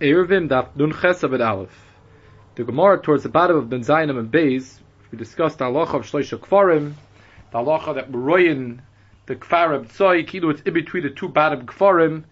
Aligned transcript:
Eruvin 0.00 0.48
Daf 0.48 0.76
Nun 0.76 0.92
Chesed 0.92 1.44
Aleph. 1.44 1.76
The 2.54 2.62
Gemara 2.62 3.02
towards 3.02 3.24
the 3.24 3.28
bottom 3.28 3.56
of 3.56 3.68
Ben 3.68 3.80
Zayim 3.80 4.16
and 4.16 4.30
Beis, 4.30 4.78
we 5.10 5.18
discussed 5.18 5.58
the 5.58 5.64
halacha 5.64 5.94
of 5.94 6.02
Shloisha 6.02 6.38
Kfarim, 6.38 6.92
the 7.50 7.58
halacha 7.58 7.96
that 7.96 8.12
Royin, 8.12 8.78
the 9.26 9.34
Kfar 9.34 9.84
Tzoi, 9.86 10.24
Kilu, 10.24 10.52
it's 10.52 10.60
in 10.60 10.72
between 10.72 11.02
the 11.02 11.10
two 11.10 11.28
bottom 11.28 11.66
Kfarim, 11.66 12.22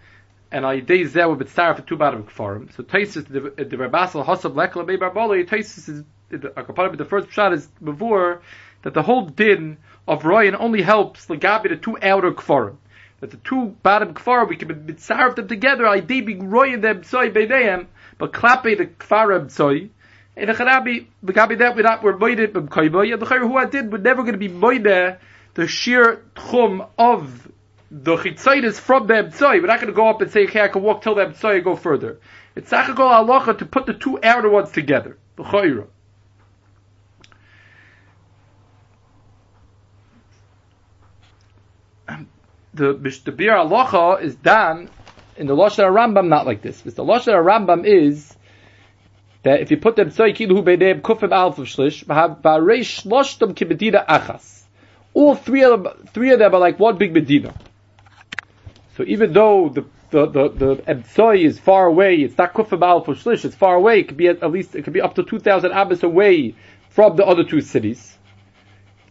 and 0.52 0.64
I 0.64 0.78
days 0.78 1.12
there 1.12 1.28
with 1.28 1.50
star 1.50 1.74
for 1.74 1.82
two 1.82 1.96
bottom 1.96 2.22
Kfarim. 2.22 2.72
So 2.72 2.84
Taisis, 2.84 3.26
the, 3.26 3.40
Rabbasal 3.76 4.24
Hasab 4.24 4.54
Lekla 4.54 4.86
Bei 4.86 4.96
Barbali, 4.96 5.44
Taisis 5.44 5.88
is, 5.88 6.04
the, 6.28 6.94
the 6.96 7.04
first 7.04 7.32
shot 7.32 7.52
is 7.52 7.66
before, 7.82 8.42
that 8.82 8.94
the 8.94 9.02
whole 9.02 9.26
din 9.26 9.78
of 10.06 10.22
Royin 10.22 10.54
only 10.56 10.82
helps 10.82 11.26
Lagabi 11.26 11.70
the 11.70 11.76
two 11.76 11.98
outer 12.00 12.30
Kfarim 12.30 12.76
that 13.30 13.42
the 13.42 13.48
two 13.48 13.76
bottom 13.82 14.14
kfar 14.14 14.48
we 14.48 14.56
can 14.56 14.68
mitzaref 14.68 15.36
them 15.36 15.48
together. 15.48 15.86
I 15.86 16.00
did 16.00 16.26
be 16.26 16.36
roying 16.36 16.80
them 16.80 17.02
soy 17.02 17.30
beineim, 17.30 17.86
but 18.18 18.32
klape 18.32 18.78
the 18.78 18.86
kfar 18.86 19.50
soy. 19.50 19.90
In 20.36 20.50
a 20.50 20.54
charabi, 20.54 21.06
begabi 21.24 21.58
that 21.58 21.74
we're 21.74 21.82
not 21.82 22.02
we're 22.02 22.16
moided 22.16 22.52
b'm 22.52 22.68
koiba. 22.68 23.08
Yeah, 23.08 23.16
the 23.16 23.26
who 23.26 23.56
I 23.56 23.64
did 23.64 23.90
we're 23.90 23.98
never 23.98 24.22
going 24.22 24.34
to 24.34 24.38
be 24.38 24.48
moide 24.48 25.18
the 25.54 25.66
sheer 25.66 26.22
tchum 26.36 26.86
of 26.98 27.50
the 27.90 28.16
chitzaitis 28.16 28.78
from 28.78 29.06
the 29.06 29.14
emtsoy. 29.14 29.60
We're 29.60 29.66
not 29.66 29.80
going 29.80 29.92
to 29.92 29.92
go 29.92 30.08
up 30.08 30.20
and 30.20 30.30
say, 30.30 30.44
okay, 30.44 30.60
I 30.60 30.68
can 30.68 30.82
walk 30.82 31.02
till 31.02 31.14
the 31.14 31.24
emtsoy 31.24 31.56
and 31.56 31.64
go 31.64 31.76
further. 31.76 32.18
It's 32.54 32.70
sachakol 32.70 33.10
halacha 33.10 33.58
to 33.58 33.66
put 33.66 33.86
the 33.86 33.94
two 33.94 34.18
outer 34.22 34.50
ones 34.50 34.70
together. 34.70 35.18
The 35.36 35.44
chayra. 35.44 35.86
The 42.76 42.92
the 43.24 43.32
Bir 43.32 43.52
Alocha 43.52 44.22
is 44.22 44.34
done 44.36 44.88
in 45.36 45.46
the 45.46 45.54
Lashon 45.54 45.84
Rambam 45.92 46.28
not 46.28 46.46
like 46.46 46.62
this. 46.62 46.80
The 46.82 47.04
Lashon 47.04 47.34
Rambam 47.34 47.84
is 47.84 48.34
that 49.42 49.60
if 49.60 49.70
you 49.70 49.76
put 49.76 49.96
them 49.96 50.10
Tzoy 50.10 50.34
Kilu 50.34 50.62
Beideb 50.62 51.00
Kufim 51.00 51.32
Alf 51.32 51.58
of 51.58 51.66
Shlish, 51.66 52.04
Ba'arei 52.04 52.80
Shloshtam 52.80 53.54
Kibedina 53.54 54.06
Achas. 54.06 54.62
All 55.14 55.34
three 55.34 55.64
of 55.64 55.82
them, 55.82 56.06
three 56.12 56.32
of 56.32 56.38
them 56.38 56.54
are 56.54 56.60
like 56.60 56.78
one 56.78 56.98
big 56.98 57.14
Medina. 57.14 57.54
So 58.96 59.04
even 59.04 59.32
though 59.32 59.70
the 59.70 59.84
the 60.10 60.26
the 60.26 60.48
the 60.48 61.30
is 61.32 61.58
far 61.58 61.86
away, 61.86 62.16
it's 62.16 62.36
not 62.38 62.54
Kufim 62.54 62.82
Alf 62.82 63.08
of 63.08 63.18
Shlish, 63.18 63.44
it's 63.44 63.56
far 63.56 63.74
away. 63.74 64.00
It 64.00 64.08
could 64.08 64.16
be 64.16 64.28
at, 64.28 64.42
at 64.42 64.50
least 64.50 64.74
it 64.74 64.82
could 64.84 64.92
be 64.92 65.00
up 65.00 65.14
to 65.14 65.22
two 65.22 65.38
thousand 65.38 65.72
abbas 65.72 66.02
away 66.02 66.54
from 66.90 67.16
the 67.16 67.24
other 67.24 67.44
two 67.44 67.60
cities 67.60 68.16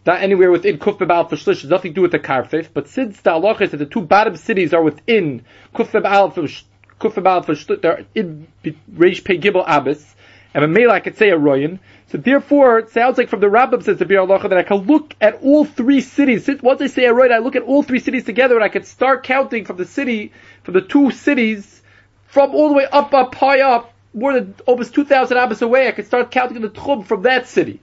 not 0.06 0.22
anywhere 0.22 0.50
within 0.50 0.78
Kuf 0.78 0.98
B'Bal 0.98 1.28
for 1.28 1.36
Shlish, 1.36 1.68
nothing 1.68 1.92
to 1.92 1.96
do 1.96 2.02
with 2.02 2.12
the 2.12 2.18
Karfif, 2.18 2.68
but 2.72 2.88
since 2.88 3.20
the 3.20 3.32
Allah 3.32 3.56
is 3.60 3.72
that 3.72 3.78
the 3.78 3.86
two 3.86 4.00
bottom 4.00 4.36
cities 4.36 4.72
are 4.72 4.82
within 4.82 5.44
Kuf 5.74 5.90
B'Bal 5.90 6.32
for 6.32 6.42
Kuf 6.42 7.14
B'Bal 7.14 7.44
for 7.44 7.54
Shlish, 7.54 7.82
they're 7.82 8.06
in 8.14 8.46
Reish 8.64 9.24
Pei 9.24 9.38
Gibel 9.38 9.64
Abbas, 9.66 10.14
and 10.54 10.64
a 10.64 10.68
male 10.68 10.90
I 10.90 11.00
could 11.00 11.16
say 11.16 11.30
a 11.30 11.36
Royan, 11.36 11.80
so 12.08 12.18
therefore, 12.18 12.78
it 12.78 12.90
sounds 12.90 13.18
like 13.18 13.28
from 13.28 13.40
the 13.40 13.48
Rabbim 13.48 13.82
says 13.82 13.98
the 13.98 14.04
Bir 14.04 14.20
Allah 14.20 14.48
that 14.48 14.56
I 14.56 14.62
can 14.62 14.86
look 14.86 15.16
at 15.20 15.42
all 15.42 15.64
three 15.64 16.00
cities. 16.00 16.44
Since 16.44 16.62
once 16.62 16.80
I 16.80 16.86
say 16.86 17.04
a 17.04 17.12
Royan, 17.12 17.32
I 17.32 17.38
look 17.38 17.56
at 17.56 17.64
all 17.64 17.82
three 17.82 17.98
cities 17.98 18.22
together 18.22 18.54
and 18.54 18.62
I 18.62 18.68
can 18.68 18.84
start 18.84 19.24
counting 19.24 19.64
from 19.64 19.76
the 19.76 19.84
city, 19.84 20.32
from 20.62 20.74
the 20.74 20.82
two 20.82 21.10
cities, 21.10 21.82
from 22.28 22.54
all 22.54 22.68
the 22.68 22.74
way 22.74 22.86
up, 22.86 23.12
up, 23.12 23.34
high 23.34 23.60
up, 23.60 23.92
more 24.14 24.32
than 24.32 24.54
almost 24.66 24.94
2,000 24.94 25.36
Abbas 25.36 25.62
away, 25.62 25.88
I 25.88 25.92
can 25.92 26.04
start 26.04 26.30
counting 26.30 26.62
the 26.62 26.70
Tchum 26.70 27.04
from 27.04 27.22
that 27.22 27.48
city. 27.48 27.80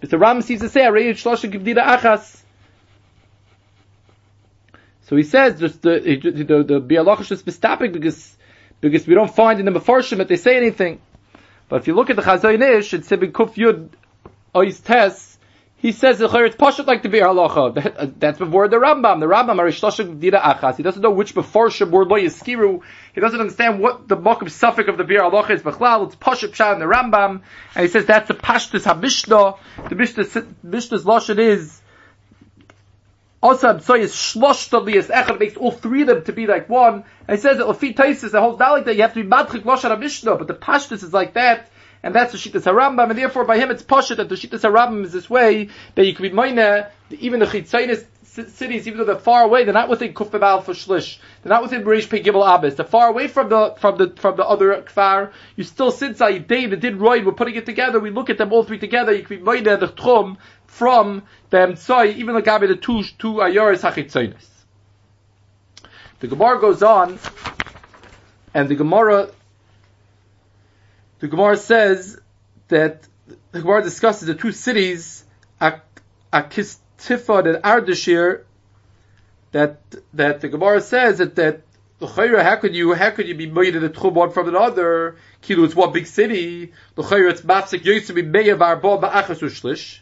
Mr. 0.00 0.20
Ram 0.20 0.42
seems 0.42 0.60
to 0.60 0.68
say, 0.68 0.82
Arei 0.82 1.10
Shlosha 1.10 1.50
Givdida 1.50 1.84
Achas. 1.84 2.42
So 5.02 5.16
he 5.16 5.22
says, 5.22 5.60
just 5.60 5.82
the, 5.82 6.00
the, 6.00 6.30
the, 6.30 6.62
the 6.62 6.80
Bialachish 6.80 7.30
is 7.30 7.42
mistopic 7.42 7.92
because, 7.92 8.36
because 8.80 9.06
we 9.06 9.14
don't 9.14 9.34
find 9.34 9.60
in 9.60 9.66
the 9.66 9.72
Mefarshim 9.72 10.18
that 10.18 10.28
they 10.28 10.36
say 10.36 10.56
anything. 10.56 11.00
But 11.68 11.82
if 11.82 11.86
you 11.86 11.94
look 11.94 12.10
at 12.10 12.16
the 12.16 12.22
Chazon 12.22 12.60
Ish, 12.78 12.94
it's 12.94 13.08
Sibin 13.08 13.32
Kuf 13.32 13.54
Yud 13.54 13.90
Ois 14.54 14.82
Tes, 14.82 15.33
he 15.84 15.92
says 15.92 16.16
the 16.16 16.34
it's 16.44 16.56
pashut 16.56 16.86
like 16.86 17.02
the 17.02 17.10
Bir 17.10 17.20
Halacha. 17.20 17.74
That, 17.74 17.96
uh, 17.98 18.06
that's 18.16 18.38
before 18.38 18.68
the 18.68 18.76
Rambam. 18.76 19.20
The 19.20 19.26
Rambam 19.26 19.58
are 19.58 19.66
Shlosha 19.66 20.18
Givdida 20.18 20.40
Achas. 20.40 20.78
He 20.78 20.82
doesn't 20.82 21.02
know 21.02 21.10
which 21.10 21.34
Mefarshim 21.34 21.90
word 21.90 22.08
lo 22.08 22.16
Yiskiru. 22.16 22.80
He 23.14 23.20
doesn't 23.20 23.38
understand 23.38 23.80
what 23.80 24.08
the 24.08 24.16
Mokum 24.16 24.50
suffix 24.50 24.88
of 24.88 24.96
the 24.96 25.04
Bir 25.04 25.20
Halacha 25.20 25.50
is. 25.50 25.60
Bechlal, 25.60 26.06
it's 26.06 26.16
Pashut 26.16 26.52
Pshat 26.52 26.72
in 26.72 26.78
the 26.78 26.86
Rambam. 26.86 27.42
And 27.74 27.82
he 27.82 27.88
says 27.88 28.06
that's 28.06 28.28
the 28.28 28.34
Pashtus 28.34 28.84
HaMishnah. 28.84 29.58
The 29.90 29.94
Mishnah, 29.94 30.46
Mishnah's 30.62 31.04
Lashon 31.04 31.38
is, 31.38 31.82
also 33.42 33.78
so 33.80 33.94
is 33.94 34.14
shlosh 34.14 34.94
is 34.94 35.08
echad 35.08 35.38
makes 35.38 35.58
all 35.58 35.70
three 35.70 36.00
of 36.00 36.06
them 36.06 36.24
to 36.24 36.32
be 36.32 36.46
like 36.46 36.66
one. 36.70 37.04
And 37.28 37.36
he 37.36 37.42
says 37.42 37.58
that 37.58 37.66
Lafi 37.66 37.94
Taisis, 37.94 38.30
the 38.30 38.40
whole 38.40 38.56
like 38.56 38.86
that 38.86 38.96
you 38.96 39.02
have 39.02 39.12
to 39.12 39.22
be 39.22 39.28
madchik 39.28 39.64
lashon 39.64 40.00
mishnah, 40.00 40.36
but 40.36 40.46
the 40.46 40.54
pashtus 40.54 41.02
is 41.02 41.12
like 41.12 41.34
that, 41.34 41.68
and 42.04 42.14
that's 42.14 42.30
the 42.30 42.38
shittas 42.38 42.62
harambam, 42.62 43.10
and 43.10 43.18
therefore 43.18 43.44
by 43.44 43.58
him 43.58 43.72
it's 43.72 43.82
pashut 43.82 44.18
that 44.18 44.28
the 44.28 44.36
shittas 44.36 44.60
harambam 44.60 45.04
is 45.04 45.12
this 45.12 45.28
way 45.28 45.68
that 45.96 46.06
you 46.06 46.14
can 46.14 46.22
be 46.22 46.30
moina 46.30 46.90
even 47.10 47.40
the 47.40 47.46
chitzainis 47.46 48.04
cities, 48.42 48.86
even 48.86 48.98
though 48.98 49.04
they're 49.04 49.16
far 49.16 49.44
away, 49.44 49.64
they're 49.64 49.74
not 49.74 49.88
within 49.88 50.12
Kufbebal 50.12 50.64
for 50.64 50.72
Shlish. 50.72 51.18
They're 51.42 51.50
not 51.50 51.62
within 51.62 51.84
Berish 51.84 52.08
Pe 52.08 52.22
Gibel 52.22 52.42
Abbas. 52.44 52.74
They're 52.74 52.84
far 52.84 53.08
away 53.08 53.28
from 53.28 53.48
the 53.48 53.74
from 53.78 53.96
the 53.96 54.12
from 54.16 54.36
the 54.36 54.44
other 54.44 54.82
kfar. 54.82 55.32
You 55.56 55.64
still 55.64 55.90
since 55.90 56.20
I 56.20 56.38
Dave 56.38 56.72
and 56.72 56.82
did 56.82 56.96
Roy, 56.96 57.24
we're 57.24 57.32
putting 57.32 57.54
it 57.54 57.66
together. 57.66 58.00
We 58.00 58.10
look 58.10 58.30
at 58.30 58.38
them 58.38 58.52
all 58.52 58.64
three 58.64 58.78
together. 58.78 59.12
You 59.12 59.22
can 59.22 59.38
be 59.38 59.42
made 59.42 59.64
the 59.64 59.76
Tchum 59.88 60.38
from 60.66 61.22
them 61.50 61.74
Tzai, 61.74 62.16
even 62.16 62.34
the 62.34 62.42
Gabi 62.42 62.68
the 62.68 62.76
two 62.76 63.02
two 63.18 63.34
Ayoris 63.34 63.80
Hachitzonis. 63.80 64.46
The 66.20 66.28
Gemara 66.28 66.60
goes 66.60 66.82
on, 66.82 67.18
and 68.54 68.68
the 68.68 68.74
Gemara 68.74 69.28
the 71.20 71.28
Gemara 71.28 71.56
says 71.56 72.18
that 72.68 73.06
the 73.52 73.60
Gemara 73.60 73.82
discusses 73.82 74.26
the 74.26 74.34
two 74.34 74.52
cities, 74.52 75.24
Akis 75.60 76.78
Tifad 76.98 77.54
and 77.54 77.62
Ardashir 77.62 78.42
that 79.52 79.78
that 80.14 80.40
the 80.40 80.48
Gemara 80.48 80.80
says 80.80 81.18
that 81.18 81.36
that 81.36 81.62
how 82.00 82.56
could 82.56 82.74
you 82.74 82.92
how 82.92 83.10
could 83.10 83.28
you 83.28 83.34
be 83.34 83.46
made 83.46 83.74
the 83.74 83.88
tchum 83.88 84.14
one 84.14 84.30
from 84.32 84.48
another? 84.48 85.16
Kilu 85.42 85.64
it's 85.64 85.76
one 85.76 85.92
big 85.92 86.06
city. 86.06 86.72
L'chayra 86.96 87.30
it's 87.30 87.42
mafsik 87.42 87.84
yosef 87.84 88.14
be 88.14 88.22
meyav 88.22 88.60
arba 88.60 88.98
ba'achas 88.98 89.40
ushlish. 89.40 90.00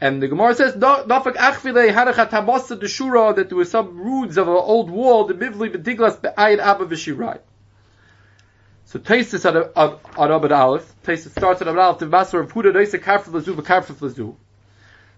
And 0.00 0.20
the 0.20 0.28
Gemara 0.28 0.54
says 0.56 0.74
dafak 0.74 1.36
achvile 1.36 1.92
harachat 1.92 2.30
hamasa 2.30 2.78
deshura 2.78 3.36
that 3.36 3.48
there 3.48 3.56
were 3.56 3.64
some 3.64 3.96
roots 3.96 4.36
of 4.36 4.48
an 4.48 4.54
old 4.54 4.90
wall 4.90 5.24
the 5.26 5.34
mivli 5.34 5.72
bediglas 5.72 6.20
be'ayin 6.20 6.58
abba 6.58 6.86
v'shirai. 6.86 7.38
So 8.94 9.00
Taisis 9.00 9.44
on 9.44 9.98
on 10.16 10.30
Abed 10.30 10.52
Aleph. 10.52 10.94
Taisis 11.02 11.32
starts 11.32 11.60
at 11.60 11.66
Abed 11.66 11.80
Aleph. 11.80 11.98
The 11.98 12.06
master 12.06 12.38
of 12.38 12.52
Huda 12.52 12.72
Noisa 12.72 13.00
Karfif 13.00 13.32
Lazu 13.32 13.56
v'Karfif 13.56 14.00
Lazu. 14.00 14.36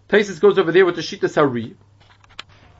Taisus 0.08 0.40
goes 0.40 0.58
over 0.58 0.72
there 0.72 0.86
with 0.86 0.96
the 0.96 1.02
Shita 1.02 1.28
Sari, 1.28 1.76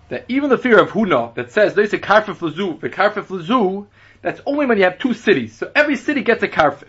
that 0.08 0.24
even 0.28 0.48
the 0.48 0.56
fear 0.56 0.80
of 0.80 0.92
Huna, 0.92 1.34
that 1.34 1.52
says, 1.52 1.74
say 1.74 1.98
Karfif 1.98 2.40
Lazu, 2.40 2.80
the 2.80 2.88
Karfif 2.88 3.28
Lazu, 3.28 3.86
that's 4.22 4.40
only 4.46 4.64
when 4.64 4.78
you 4.78 4.84
have 4.84 4.98
two 4.98 5.12
cities. 5.12 5.54
So 5.54 5.70
every 5.74 5.96
city 5.96 6.22
gets 6.22 6.42
a 6.42 6.48
Karfif. 6.48 6.88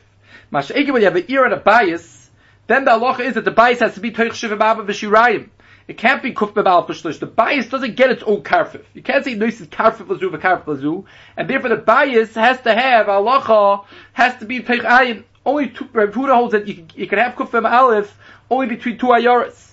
Masha'egi, 0.54 0.94
when 0.94 1.02
you 1.02 1.08
have 1.08 1.18
an 1.18 1.26
ear 1.28 1.44
and 1.44 1.54
a 1.54 1.58
bias, 1.58 2.30
then 2.68 2.86
the 2.86 2.92
halacha 2.92 3.20
is 3.20 3.34
that 3.34 3.44
the 3.44 3.52
bias 3.52 3.82
has 3.82 3.96
to 3.96 4.00
be 4.00 4.12
Teich 4.12 4.36
Shiva 4.36 4.56
Baba 4.56 4.86
V'Shirayim. 4.86 5.50
It 5.88 5.98
can't 5.98 6.22
be 6.22 6.34
Kuf 6.34 6.54
Pashlish. 6.54 7.20
The 7.20 7.26
bias 7.26 7.68
doesn't 7.68 7.96
get 7.96 8.12
its 8.12 8.24
own 8.24 8.44
Karfif. 8.44 8.84
You 8.94 9.02
can't 9.02 9.24
say 9.24 9.36
Nois 9.36 9.62
is 9.62 9.68
Karfif 9.68 10.08
Lazu 10.08 10.30
V'Karfif 10.30 10.66
Lazu, 10.66 11.06
and 11.38 11.50
therefore 11.50 11.70
the 11.70 11.78
bias 11.78 12.36
has 12.36 12.60
to 12.62 12.74
have, 12.74 13.08
halacha, 13.08 13.86
has 14.12 14.38
to 14.40 14.46
be 14.46 14.60
Teich 14.60 14.82
Ayin. 14.82 15.24
Only 15.46 15.70
two, 15.70 15.88
Rav 15.94 16.10
Huda 16.10 16.36
holds 16.36 16.52
that 16.52 16.68
you 16.68 16.76
can, 16.76 16.90
you 16.96 17.08
can 17.08 17.20
have 17.20 17.36
Kuf 17.36 17.52
Bebal 17.52 17.72
Aleph 17.72 18.18
only 18.50 18.68
between 18.68 18.98
two 18.98 19.08
Ayoras. 19.08 19.72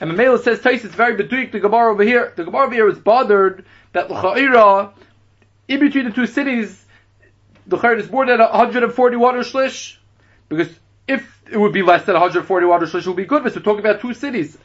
And 0.00 0.12
Mamela 0.12 0.40
says 0.40 0.60
Tais 0.60 0.84
is 0.84 0.94
very 0.94 1.16
beduik 1.16 1.50
the 1.50 1.58
Gemara 1.58 1.92
over 1.92 2.04
here. 2.04 2.32
The 2.36 2.44
Gemara 2.44 2.66
over 2.66 2.74
here 2.74 2.88
is 2.88 2.98
bothered 2.98 3.64
that 3.92 4.10
L'cha'ira, 4.10 4.92
in 5.66 5.80
between 5.80 6.04
the 6.04 6.12
two 6.12 6.26
cities, 6.26 6.84
the 7.66 7.76
Chayr 7.76 7.98
is 7.98 8.08
more 8.08 8.24
than 8.24 8.38
140 8.38 9.16
water 9.16 9.40
shlish. 9.40 9.96
Because 10.48 10.68
if 11.08 11.42
it 11.50 11.56
would 11.56 11.72
be 11.72 11.82
less 11.82 12.04
than 12.04 12.14
140 12.14 12.66
water 12.66 12.86
shlish, 12.86 13.00
it 13.00 13.06
would 13.08 13.16
be 13.16 13.24
good. 13.24 13.42
But 13.42 13.56
we're 13.56 13.62
talking 13.62 13.80
about 13.80 14.00
two 14.00 14.14
cities. 14.14 14.56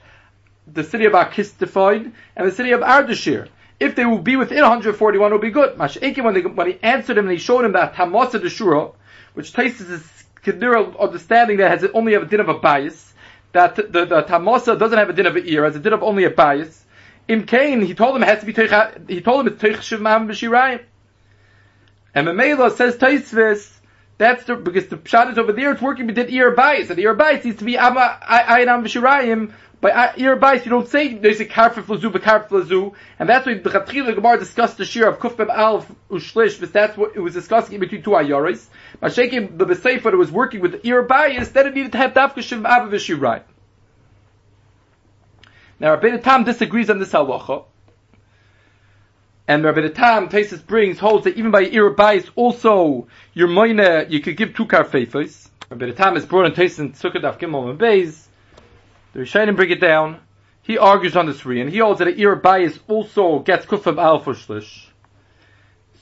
The 0.68 0.84
city 0.84 1.06
of 1.06 1.14
Akistifoid 1.14 2.12
and 2.36 2.48
the 2.48 2.52
city 2.52 2.72
of 2.72 2.82
Ardashir. 2.82 3.50
If 3.80 3.96
they 3.96 4.06
will 4.06 4.20
be 4.20 4.36
within 4.36 4.62
141, 4.62 5.32
it 5.32 5.34
would 5.34 5.42
be 5.42 5.52
good. 5.52 5.78
Masha'ekim, 5.78 6.24
when, 6.24 6.56
when 6.56 6.68
he 6.68 6.80
answered 6.82 7.18
him 7.18 7.26
and 7.26 7.34
he 7.34 7.38
showed 7.38 7.66
him 7.66 7.74
that 7.74 7.96
Tamasa 7.96 8.40
Deshura, 8.40 8.94
which 9.34 9.52
Tais 9.52 9.82
is 9.82 9.90
a 9.90 10.00
understanding 11.00 11.58
that 11.58 11.70
has 11.70 11.90
only 11.94 12.14
a 12.14 12.26
din 12.26 12.40
of 12.40 12.50
a 12.50 12.56
bias, 12.56 13.14
that 13.54 13.76
the, 13.76 13.84
the 13.84 14.24
Tamosa 14.24 14.78
doesn't 14.78 14.98
have 14.98 15.10
a 15.10 15.14
din 15.14 15.26
of 15.26 15.36
an 15.36 15.44
ear, 15.46 15.64
has 15.64 15.76
a 15.76 15.80
din 15.80 15.94
of 15.94 16.04
only 16.04 16.26
a 16.26 16.30
bias. 16.30 16.84
In 17.28 17.46
Cain, 17.46 17.82
he 17.82 17.94
told 17.94 18.16
him 18.16 18.24
it 18.24 18.28
has 18.28 18.40
to 18.42 18.46
be 18.46 19.14
he 19.14 19.22
told 19.22 19.48
him 19.48 19.54
it's 19.54 19.62
Teich 19.62 19.78
Shivmam 19.78 20.28
B'Shirayim. 20.28 20.82
And 22.14 22.28
Mamela 22.28 22.72
says 22.76 22.98
Taisvis, 22.98 23.72
That's 24.18 24.44
the, 24.46 24.56
because 24.56 24.88
the 24.88 24.98
pshat 24.98 25.32
is 25.32 25.38
over 25.38 25.54
there, 25.54 25.72
it's 25.72 25.82
working 25.82 26.08
with 26.08 26.16
the 26.16 26.30
ear 26.34 26.52
bias, 26.52 26.90
and 26.90 26.98
the 26.98 27.04
ear 27.04 27.16
bias 27.16 27.46
needs 27.46 27.60
to 27.60 27.66
be 27.66 27.78
ama, 27.78 28.20
ayinam 28.22 28.84
v'shirayim, 28.84 29.54
by 29.84 29.92
uh, 29.92 30.14
ear 30.16 30.38
bias, 30.38 30.66
you 30.66 30.70
don't 30.70 30.88
say 30.88 31.14
there's 31.14 31.42
a 31.42 31.46
karfif 31.46 31.90
lazu, 31.90 32.10
karfif 32.10 32.52
lazu, 32.52 32.94
and 33.20 33.28
that's 33.28 33.46
why 33.46 33.56
the 33.56 33.70
Chatchil 33.70 34.16
Gemara 34.16 34.40
discussed 34.40 34.78
the 34.78 34.86
shir 34.86 35.10
of 35.10 35.20
kufbeb 35.20 35.50
alf 35.50 35.86
ushlish, 36.10 36.58
because 36.58 36.72
that's 36.72 36.96
what 36.96 37.18
it 37.18 37.20
was 37.20 37.34
discussing 37.34 37.82
between 37.82 38.02
two 38.02 38.12
ayoris. 38.12 38.66
By 39.02 39.10
shaking 39.10 39.58
the 39.58 39.66
Besefer 39.66 40.04
that 40.04 40.16
was 40.16 40.32
working 40.32 40.62
with 40.62 40.82
the 40.82 41.06
bias, 41.06 41.50
then 41.50 41.68
it 41.68 41.76
needed 41.76 41.92
to 41.92 41.98
have 41.98 42.14
dafka 42.14 42.42
shiv 42.42 42.66
abba 42.66 42.96
v'shirayim. 42.96 43.44
Now 45.82 45.96
Rabbi 45.96 46.16
Tam 46.16 46.46
disagrees 46.46 46.90
on 46.90 47.00
this 47.00 47.12
halacha. 47.12 47.66
And 49.50 49.66
Rabbi 49.66 49.90
Tam, 49.90 50.30
Taisus 50.30 50.66
brings, 50.66 50.98
holds 50.98 51.26
that 51.26 51.36
even 51.36 51.52
by 51.52 51.64
ear 51.64 51.90
bias, 51.90 52.26
also, 52.38 53.10
your 53.34 53.50
moine, 53.50 54.10
you 54.10 54.22
could 54.22 54.38
give 54.38 54.56
two 54.56 54.66
karfefes. 54.66 55.50
Rabbi 55.70 55.92
Tam 55.92 56.16
is 56.16 56.26
brought 56.26 56.46
in 56.46 56.54
Taisus 56.54 56.80
and 56.80 56.94
Sukkot 56.94 57.28
Af 57.28 57.38
Gimel 57.38 57.70
and 57.70 57.78
Beis. 57.78 58.28
The 59.14 59.20
Rishonim 59.20 59.56
bring 59.56 59.70
it 59.70 59.80
down. 59.80 60.20
He 60.64 60.78
argues 60.78 61.16
on 61.16 61.28
this 61.28 61.46
re, 61.46 61.62
and 61.62 61.70
he 61.70 61.80
holds 61.80 62.00
that 62.00 62.08
an 62.08 62.42
bias 62.42 62.80
also 62.88 63.40
gets 63.40 63.66
kufam 63.66 64.02
alpha 64.02 64.32
shlish. 64.32 64.88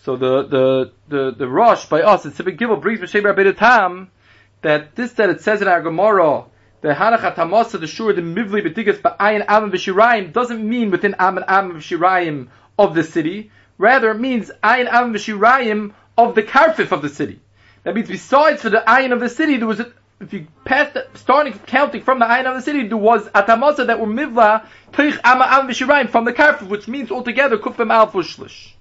So 0.04 0.16
the, 0.16 0.44
the, 0.48 0.92
the, 1.10 1.32
the 1.32 1.48
rush 1.48 1.88
by 1.88 2.02
us, 2.02 2.26
it's 2.26 2.40
a 2.40 2.44
big 2.44 2.58
gimel, 2.58 2.82
brings 2.82 3.00
Mashem 3.00 3.24
Rabbi 3.24 3.52
Tam, 3.52 4.10
that 4.62 4.96
this 4.96 5.14
that 5.14 5.30
it 5.30 5.42
says 5.42 5.62
in 5.62 5.68
our 5.68 5.82
Gemara, 5.82 6.46
the 6.82 6.90
Hanachat 6.90 7.36
Hamasa, 7.36 7.80
the 7.80 7.88
Shur, 7.88 8.14
the 8.14 8.22
Mivli 8.22 8.66
B'tigas 8.66 9.02
Ba'ayin 9.02 9.46
Amam 9.46 9.72
V'Shirayim, 9.72 10.32
doesn't 10.32 10.68
mean 10.68 10.90
within 10.90 11.14
Amam 11.14 11.46
Amam 11.46 11.78
V'Shirayim 11.78 12.48
of 12.80 12.96
the 12.96 13.04
city. 13.04 13.52
Rather, 13.78 14.12
it 14.12 14.20
means 14.20 14.52
Ayin 14.64 14.88
Amam 14.88 15.14
V'Shirayim 15.14 15.94
of 16.18 16.36
the 16.36 16.44
Karfif 16.44 16.92
of 16.92 17.02
the 17.02 17.10
city. 17.10 17.40
That 17.84 17.96
means 17.96 18.08
besides 18.08 18.62
for 18.62 18.70
the 18.70 18.84
Ayin 18.88 19.12
of 19.12 19.20
the 19.20 19.30
city, 19.30 19.58
there 19.58 19.68
was 19.68 19.82
if 20.22 20.34
you 20.34 20.48
pass 20.66 20.94
the, 20.94 21.08
starting 21.16 21.54
counting 21.66 22.04
from 22.04 22.20
the 22.20 22.26
Ayin 22.26 22.46
of 22.46 22.56
the 22.56 22.62
city, 22.62 22.88
there 22.88 22.96
was 22.96 23.28
Atamasa 23.30 23.88
that 23.88 24.00
were 24.00 24.06
Mivla, 24.06 24.68
Teich 24.92 25.20
Amam 25.22 25.48
Amam 25.48 25.70
V'Shirayim 25.70 26.10
from 26.10 26.26
the 26.26 26.34
Karfif, 26.34 26.68
which 26.68 26.88
means 26.88 27.12
altogether 27.12 27.58
Kufim 27.58 27.92
Al 27.92 28.08
Fushlish. 28.08 28.74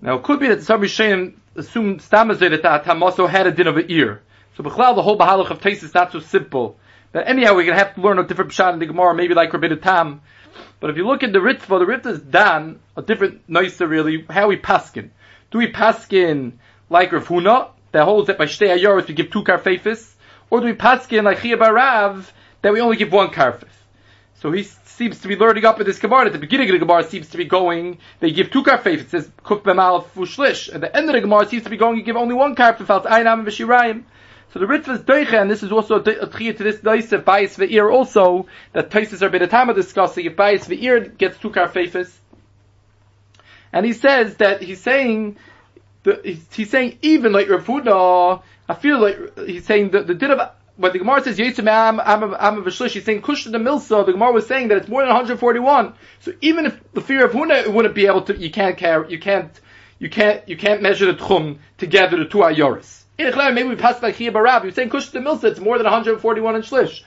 Now, 0.00 0.16
it 0.16 0.24
could 0.24 0.40
be 0.40 0.48
that 0.48 0.64
some 0.64 0.80
Rishonim 0.80 1.34
assume 1.54 1.98
Stamazay 1.98 2.50
that 2.50 2.62
the 2.62 2.92
Atamaso 2.92 3.28
had 3.28 3.46
a 3.46 3.52
din 3.52 3.68
of 3.68 3.76
an 3.76 3.86
ear. 3.88 4.22
So 4.56 4.64
Bechlal, 4.64 4.96
the 4.96 5.02
whole 5.02 5.16
Bahalach 5.16 5.50
of 5.50 5.60
Tais 5.60 5.82
is 5.82 5.94
not 5.94 6.10
so 6.10 6.18
simple. 6.18 6.76
But 7.12 7.28
anyhow, 7.28 7.54
we're 7.54 7.66
to 7.66 7.74
have 7.74 7.94
to 7.94 8.00
learn 8.00 8.18
a 8.18 8.24
different 8.24 8.50
Pshat 8.50 8.72
in 8.72 8.78
the 8.80 8.86
Gemara, 8.86 9.14
maybe 9.14 9.34
like 9.34 9.52
Rabbi 9.52 9.68
Tam. 9.76 10.22
But 10.80 10.90
if 10.90 10.96
you 10.96 11.06
look 11.06 11.22
at 11.22 11.32
the 11.32 11.38
Ritva, 11.38 11.78
the 11.78 11.86
Ritva 11.86 12.06
is 12.06 12.20
Dan, 12.20 12.80
a 12.96 13.02
different 13.02 13.42
nicer 13.48 13.86
really, 13.86 14.26
how 14.28 14.48
we 14.48 14.56
paskin. 14.56 15.10
Do 15.50 15.58
we 15.58 15.70
paskin 15.70 16.54
like 16.90 17.12
Rav 17.12 17.28
Huna, 17.28 17.70
that 17.92 18.04
holds 18.04 18.26
that 18.26 18.38
by 18.38 18.46
Shtei 18.46 18.76
Ayoros 18.76 19.06
we 19.06 19.14
give 19.14 19.30
two 19.30 19.44
karfefis? 19.44 20.12
Or 20.50 20.60
do 20.60 20.66
we 20.66 20.74
paskin 20.74 21.24
like 21.24 21.40
Chia 21.40 21.56
Barav, 21.56 22.30
that 22.62 22.72
we 22.72 22.80
only 22.80 22.96
give 22.96 23.12
one 23.12 23.28
karfef? 23.28 23.68
So 24.40 24.50
he 24.50 24.64
seems 24.64 25.20
to 25.20 25.28
be 25.28 25.36
learning 25.36 25.64
up 25.64 25.80
in 25.80 25.86
this 25.86 25.98
Gemara. 25.98 26.26
At 26.26 26.32
the 26.32 26.38
beginning 26.38 26.68
of 26.68 26.72
the 26.72 26.84
Gemara 26.84 27.04
seems 27.04 27.28
to 27.30 27.36
be 27.36 27.44
going, 27.44 27.98
they 28.20 28.32
give 28.32 28.50
two 28.50 28.62
karfef. 28.62 29.00
It 29.00 29.10
says 29.10 29.30
kuf 29.44 29.62
b'mal 29.62 30.04
fushlish. 30.08 30.74
At 30.74 30.80
the 30.80 30.94
end 30.94 31.08
of 31.08 31.14
the 31.14 31.20
Gemara 31.20 31.46
seems 31.46 31.64
to 31.64 31.70
be 31.70 31.76
going, 31.76 31.96
you 31.96 32.02
give 32.02 32.16
only 32.16 32.34
one 32.34 32.56
karfef. 32.56 32.90
Out 32.90 33.04
einam 33.04 33.40
and 33.40 33.46
v'shirayim. 33.46 34.04
So 34.52 34.58
the 34.58 34.66
Ritva 34.66 34.96
is 34.96 35.00
doiche, 35.00 35.32
and 35.32 35.50
this 35.50 35.62
is 35.62 35.72
also 35.72 35.94
a 35.94 36.02
tchiyah 36.02 36.56
to 36.58 36.62
this 36.62 36.80
doise, 36.80 37.10
bias 37.24 37.56
ve'ir 37.56 37.90
also, 37.90 38.46
that 38.74 38.90
Taisis 38.90 39.22
are 39.22 39.30
Bedetama 39.30 39.74
discussing, 39.74 40.26
if 40.26 40.36
bias 40.36 40.68
ve'ir 40.68 41.16
gets 41.16 41.38
two 41.38 41.48
karfefis. 41.48 42.12
And 43.72 43.86
he 43.86 43.94
says 43.94 44.36
that 44.36 44.60
he's 44.60 44.82
saying, 44.82 45.38
the, 46.02 46.38
he's, 46.52 46.70
saying 46.70 46.98
even 47.02 47.32
like 47.32 47.48
Rav 47.48 47.64
Huna, 47.64 48.42
I 48.68 48.74
feel 48.74 49.00
like 49.00 49.38
he's 49.38 49.64
saying 49.64 49.90
that 49.90 50.06
the 50.06 50.14
din 50.14 50.32
of, 50.32 50.50
when 50.76 50.92
the 50.92 50.98
Gemara 50.98 51.22
says 51.22 51.38
Yitzim 51.38 51.68
Am 51.68 52.00
Am 52.00 52.34
Am 52.38 52.64
V'Shlish, 52.64 52.90
he's 52.90 53.04
saying 53.04 53.22
Kush 53.22 53.44
the 53.44 53.58
Milsa. 53.58 54.04
The 54.04 54.12
Gemara 54.12 54.32
was 54.32 54.46
saying 54.46 54.68
that 54.68 54.78
it's 54.78 54.88
more 54.88 55.02
than 55.02 55.08
141. 55.08 55.94
So 56.20 56.32
even 56.40 56.66
if 56.66 56.80
the 56.92 57.00
fear 57.00 57.24
of 57.24 57.32
Huna 57.32 57.62
it 57.62 57.72
wouldn't 57.72 57.94
be 57.94 58.06
able 58.06 58.22
to, 58.22 58.36
you 58.36 58.50
can't 58.50 58.76
care, 58.76 59.08
you 59.08 59.18
can't, 59.18 59.52
you 59.98 60.08
can't, 60.08 60.48
you 60.48 60.56
can't 60.56 60.82
measure 60.82 61.06
the 61.06 61.18
Tchum 61.18 61.58
together 61.78 62.16
the 62.16 62.24
two 62.24 62.38
Ayoris. 62.38 63.02
Maybe 63.18 63.68
we 63.68 63.76
passed 63.76 64.02
like 64.02 64.16
Chia 64.16 64.32
Barab. 64.32 64.62
He 64.62 64.66
was 64.66 64.74
saying 64.74 64.90
Kush 64.90 65.10
the 65.10 65.20
Milsa, 65.20 65.44
it's 65.44 65.60
more 65.60 65.78
than 65.78 65.84
141 65.84 66.56
in 66.56 66.62
Shlish. 66.62 67.02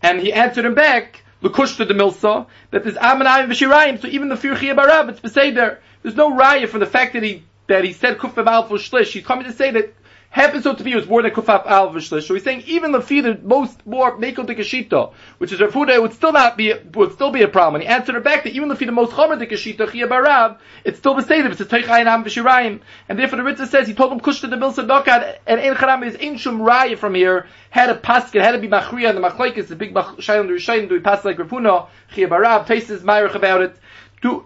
And 0.00 0.20
he 0.20 0.32
answered 0.32 0.64
him 0.64 0.74
back, 0.74 1.22
L'kush 1.42 1.76
to 1.76 1.84
the 1.84 1.94
Milsa, 1.94 2.46
that 2.70 2.84
there's 2.84 2.96
Am 2.96 3.20
Amanayim 3.20 3.48
V'Shirayim, 3.48 4.00
so 4.00 4.08
even 4.08 4.28
the 4.28 4.36
Fir 4.36 4.56
Chia 4.56 4.74
Barab, 4.74 5.08
it's 5.08 5.20
Beseder. 5.20 5.78
There's 6.02 6.16
no 6.16 6.32
raya 6.32 6.68
from 6.68 6.80
the 6.80 6.86
fact 6.86 7.12
that 7.14 7.22
he, 7.22 7.44
that 7.68 7.84
he 7.84 7.92
said 7.92 8.18
Kuf 8.18 8.36
Al 8.46 8.68
Shlish. 8.68 9.12
He's 9.12 9.24
coming 9.24 9.44
to 9.44 9.52
say 9.52 9.70
that 9.70 9.94
happens 10.30 10.64
so 10.64 10.74
to 10.74 10.84
be 10.84 10.94
was 10.94 11.06
more 11.06 11.22
than 11.22 11.30
kufaf 11.30 11.66
al 11.66 11.90
v'shlish. 11.90 12.24
So 12.24 12.34
he's 12.34 12.44
saying 12.44 12.64
even 12.66 12.92
the 12.92 13.00
fee 13.00 13.20
the 13.20 13.38
most 13.42 13.86
more 13.86 14.18
meko 14.18 14.46
de 14.46 15.12
which 15.38 15.52
is 15.52 15.60
refuda, 15.60 15.94
it 15.94 16.02
would 16.02 16.12
still 16.12 16.32
not 16.32 16.56
be 16.56 16.74
would 16.94 17.12
still 17.12 17.30
be 17.30 17.42
a 17.42 17.48
problem. 17.48 17.76
And 17.76 17.84
he 17.84 17.88
answered 17.88 18.14
her 18.14 18.20
back 18.20 18.44
that 18.44 18.52
even 18.52 18.68
the 18.68 18.76
fee 18.76 18.84
the 18.84 18.92
most 18.92 19.12
chomer 19.12 19.38
de 19.38 19.46
kashita 19.46 19.90
chia 19.90 20.06
barav, 20.06 20.58
it's 20.84 20.98
still 20.98 21.14
the 21.14 21.22
same. 21.22 21.46
It's 21.46 21.60
a 21.60 21.64
teichayinam 21.64 22.24
v'shirayim, 22.24 22.80
and 23.08 23.18
therefore 23.18 23.38
the 23.38 23.44
Ritva 23.44 23.66
says 23.68 23.88
he 23.88 23.94
told 23.94 24.12
him 24.12 24.20
kushta 24.20 24.50
the 24.50 24.56
milsa 24.56 24.86
dokad 24.86 25.38
and 25.46 25.60
ein 25.60 25.74
charam 25.74 26.06
is 26.06 26.16
ein 26.16 26.36
shum 26.36 26.60
raya 26.60 26.98
from 26.98 27.14
here 27.14 27.46
had 27.70 27.88
a 27.90 27.94
paskin 27.94 28.42
had 28.42 28.52
to 28.52 28.58
be 28.58 28.68
machriya 28.68 29.08
and 29.10 29.18
the 29.18 29.22
machlekes 29.28 29.68
the 29.68 29.76
big 29.76 29.94
shayim 29.94 30.46
the 30.46 30.54
rishayim 30.54 30.88
do 30.88 30.94
we 30.94 31.00
pass 31.00 31.24
like 31.24 31.38
Rafuna 31.38 31.88
chia 32.14 32.28
barav 32.28 32.66
taste 32.66 32.90
is 32.90 33.02
myrich 33.02 33.34
about 33.34 33.62
it. 33.62 33.76
Do 34.20 34.44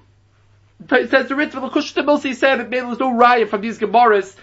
says 0.88 1.28
the 1.28 1.34
Ritva 1.34 1.52
the 1.52 1.68
kushta 1.68 2.04
milsa 2.04 2.34
said 2.34 2.56
that 2.56 2.70
there 2.70 2.86
was 2.86 2.98
no 2.98 3.12
raya 3.12 3.48
from 3.48 3.60
these 3.60 3.78
gemaras 3.78 4.36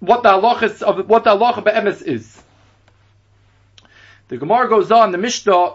what 0.00 0.22
the 0.22 0.28
halachas 0.30 0.82
of 0.82 1.08
what 1.08 1.24
the 1.24 1.30
halacha 1.30 1.64
be'emes 1.64 2.02
is. 2.02 2.42
The 4.28 4.38
Gemara 4.38 4.68
goes 4.68 4.90
on, 4.90 5.12
the 5.12 5.18
Mishnah, 5.18 5.74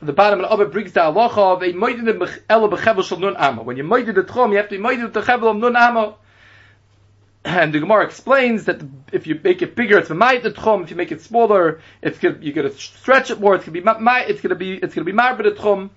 the 0.00 0.12
bottom 0.12 0.44
of 0.44 0.60
it 0.60 0.72
brings 0.72 0.92
the 0.92 1.00
halacha 1.00 1.56
of 1.56 1.62
a 1.62 1.72
moedid 1.72 2.42
ela 2.48 2.68
bechevel 2.68 3.04
shel 3.04 3.18
nun 3.18 3.36
ama. 3.36 3.62
When 3.62 3.76
you 3.76 3.84
moedid 3.84 4.14
the 4.14 4.22
tchum, 4.22 4.50
you 4.50 4.56
have 4.58 4.68
to 4.68 4.76
be 4.76 4.82
moedid 4.82 5.12
the 5.12 5.22
chevel 5.22 5.50
of 5.50 5.56
nun 5.56 5.76
ama. 5.76 6.14
And 7.44 7.72
the 7.72 7.80
Gemara 7.80 8.04
explains 8.04 8.64
that 8.64 8.82
if 9.12 9.26
you 9.26 9.40
make 9.42 9.62
it 9.62 9.74
bigger, 9.74 9.98
it's 9.98 10.10
ma'it 10.10 10.42
the 10.42 10.50
tchum. 10.50 10.82
If 10.82 10.90
you 10.90 10.96
make 10.96 11.12
it 11.12 11.22
smaller, 11.22 11.80
it's 12.02 12.22
you're 12.22 12.32
going 12.32 12.68
to 12.68 12.72
stretch 12.72 13.30
it 13.30 13.40
more. 13.40 13.54
It's 13.54 13.64
going 13.64 13.74
to 13.74 13.80
be 13.80 14.00
ma, 14.00 14.18
it's 14.18 14.40
going 14.40 14.50
to 14.50 14.56
be 14.56 14.74
it's 14.74 14.94
going 14.94 15.06
to 15.06 15.12
be 15.12 15.16
marbet 15.16 15.44
the 15.44 15.50
tchum. 15.52 15.90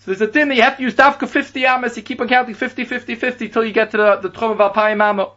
So 0.00 0.12
there's 0.12 0.22
a 0.22 0.32
thing 0.32 0.48
that 0.48 0.54
you 0.54 0.62
have 0.62 0.78
to 0.78 0.82
use 0.82 0.94
dafka 0.94 1.28
50 1.28 1.66
amas. 1.66 1.94
You 1.94 2.02
keep 2.02 2.22
on 2.22 2.28
counting 2.28 2.54
50, 2.54 2.84
50, 2.84 3.14
50 3.16 3.48
till 3.50 3.64
you 3.64 3.72
get 3.72 3.90
to 3.90 3.98
the, 3.98 4.16
the 4.16 4.30
tchum 4.30 4.52
of 4.52 4.58
alpayim 4.58 5.02
amma. 5.02 5.32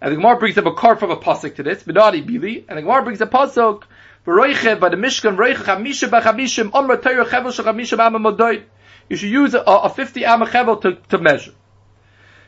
And 0.00 0.12
the 0.12 0.16
Gemara 0.16 0.38
brings 0.38 0.56
up 0.56 0.64
a 0.64 0.72
car 0.72 0.96
from 0.96 1.10
a 1.10 1.16
pasuk 1.16 1.56
to 1.56 1.62
this, 1.62 1.82
Bidadi 1.82 2.26
Bili, 2.26 2.64
and 2.68 2.78
the 2.78 2.82
Gemara 2.82 3.02
brings 3.02 3.20
a 3.20 3.26
pasuk, 3.26 3.82
V'roichev 4.26 4.80
by 4.80 4.88
the 4.88 4.96
Mishkan, 4.96 5.36
V'roichev 5.36 5.64
chamisha 5.64 6.08
b'chamishim, 6.08 6.70
Omra 6.70 7.02
Torah 7.02 7.26
chevel 7.26 7.52
shechamishim 7.52 7.98
amma 7.98 8.18
modoid. 8.18 8.64
You 9.10 9.16
should 9.16 9.28
use 9.28 9.52
a, 9.52 9.60
a 9.60 9.90
50 9.90 10.24
amma 10.24 10.46
chevel 10.46 10.80
to, 10.80 10.94
to 11.10 11.18
measure. 11.18 11.52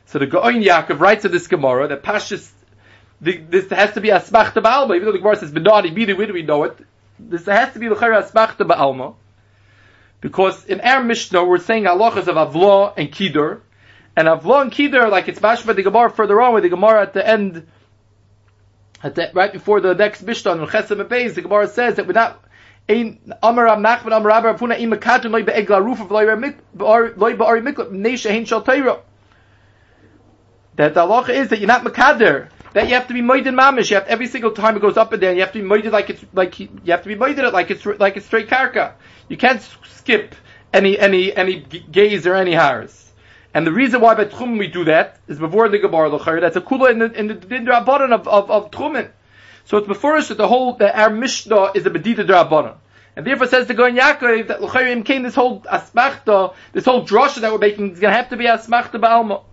So 0.06 0.18
the 0.18 0.26
Gaon 0.26 0.62
Yaakov 0.62 0.98
writes 0.98 1.26
in 1.26 1.30
this 1.32 1.46
Gemara 1.46 1.88
that 1.88 2.02
Pashas, 2.02 2.50
this 3.20 3.68
has 3.68 3.92
to 3.92 4.00
be 4.00 4.08
a 4.08 4.18
smachta 4.18 4.62
ba'alma, 4.62 4.96
even 4.96 5.04
though 5.04 5.12
the 5.12 5.18
Gemara 5.18 5.36
says 5.36 5.52
Bidadi 5.52 5.94
Bili, 5.94 6.16
where 6.16 6.26
do 6.26 6.32
we 6.32 6.42
know 6.42 6.64
it? 6.64 6.78
This 7.18 7.44
has 7.44 7.74
to 7.74 7.78
be 7.78 7.88
the 7.88 7.96
Chayra 7.96 8.26
smachta 8.28 8.66
ba'alma. 8.66 9.16
Because 10.24 10.64
in 10.64 10.80
our 10.80 11.04
Mishnah, 11.04 11.44
we're 11.44 11.58
saying 11.58 11.84
halachas 11.84 12.28
of 12.28 12.36
Avla 12.36 12.94
and 12.96 13.12
Kidur, 13.12 13.60
and 14.16 14.26
Avlon 14.26 14.70
Kider, 14.70 15.10
like 15.10 15.28
it's 15.28 15.38
mashma 15.38 15.76
the 15.76 15.82
Gemara 15.82 16.08
further 16.08 16.40
on, 16.40 16.54
with 16.54 16.62
the 16.62 16.70
Gemara 16.70 17.02
at 17.02 17.12
the 17.12 17.28
end, 17.28 17.66
at 19.02 19.16
the, 19.16 19.30
right 19.34 19.52
before 19.52 19.82
the 19.82 19.94
next 19.94 20.22
Mishnah, 20.22 20.52
on 20.52 20.66
Chesem 20.66 21.06
Beis, 21.06 21.34
the 21.34 21.42
Gemara 21.42 21.68
says 21.68 21.96
that 21.96 22.06
we're 22.06 22.14
not. 22.14 22.42
That 22.88 23.18
the 30.94 31.00
halacha 31.00 31.28
is 31.28 31.50
that 31.50 31.58
you're 31.58 31.68
not 31.68 31.84
Makader. 31.84 32.48
That 32.74 32.88
you 32.88 32.94
have 32.94 33.08
to 33.08 33.14
be 33.14 33.22
moided 33.22 33.54
mamish. 33.54 33.90
You 33.90 33.96
have 33.96 34.06
every 34.06 34.26
single 34.26 34.50
time 34.50 34.76
it 34.76 34.80
goes 34.80 34.96
up 34.96 35.12
and 35.12 35.22
down. 35.22 35.36
You 35.36 35.42
have 35.42 35.52
to 35.52 35.62
be 35.62 35.66
moided 35.66 35.92
like 35.92 36.10
it's 36.10 36.24
like 36.32 36.58
you 36.60 36.68
have 36.88 37.02
to 37.02 37.08
be 37.08 37.14
moided 37.14 37.38
it 37.38 37.52
like 37.52 37.70
it's 37.70 37.86
like 37.86 38.16
it's 38.16 38.26
straight 38.26 38.48
karka. 38.48 38.94
You 39.28 39.36
can't 39.36 39.62
skip 39.84 40.34
any 40.72 40.98
any 40.98 41.34
any 41.34 41.60
gaze 41.60 42.26
or 42.26 42.34
any 42.34 42.52
hairs. 42.52 43.12
And 43.54 43.64
the 43.64 43.72
reason 43.72 44.00
why 44.00 44.14
by 44.14 44.24
Tchum 44.24 44.58
we 44.58 44.66
do 44.66 44.84
that 44.86 45.20
is 45.28 45.38
before 45.38 45.68
the 45.68 45.78
Gemara 45.78 46.08
L'chayr. 46.08 46.40
That's 46.40 46.56
a 46.56 46.60
kula 46.60 46.90
in 46.90 46.98
the 46.98 47.12
in 47.12 47.28
the 47.28 47.34
din 47.34 47.68
of 47.68 47.88
of, 47.88 48.50
of 48.50 48.70
Tchumen. 48.72 49.10
So 49.66 49.78
it's 49.78 49.86
before 49.86 50.16
us 50.16 50.28
that 50.28 50.36
the 50.36 50.48
whole 50.48 50.74
that 50.74 50.96
our 50.96 51.10
Mishnah 51.10 51.70
is 51.76 51.86
a 51.86 51.90
bedita 51.90 52.26
drabanan. 52.26 52.76
And 53.16 53.24
therefore 53.24 53.46
says 53.46 53.68
the 53.68 53.74
Goyen 53.74 53.96
Yaakov 53.96 54.48
that 54.48 54.60
L'chayrim 54.60 55.04
came 55.04 55.22
this 55.22 55.36
whole 55.36 55.60
asmachta, 55.60 56.54
this 56.72 56.84
whole 56.84 57.06
drasha 57.06 57.40
that 57.42 57.52
we're 57.52 57.58
making 57.58 57.92
is 57.92 58.00
going 58.00 58.10
to 58.10 58.16
have 58.16 58.30
to 58.30 58.36
be 58.36 58.46
asmachta 58.46 59.00
ba'alma. 59.00 59.44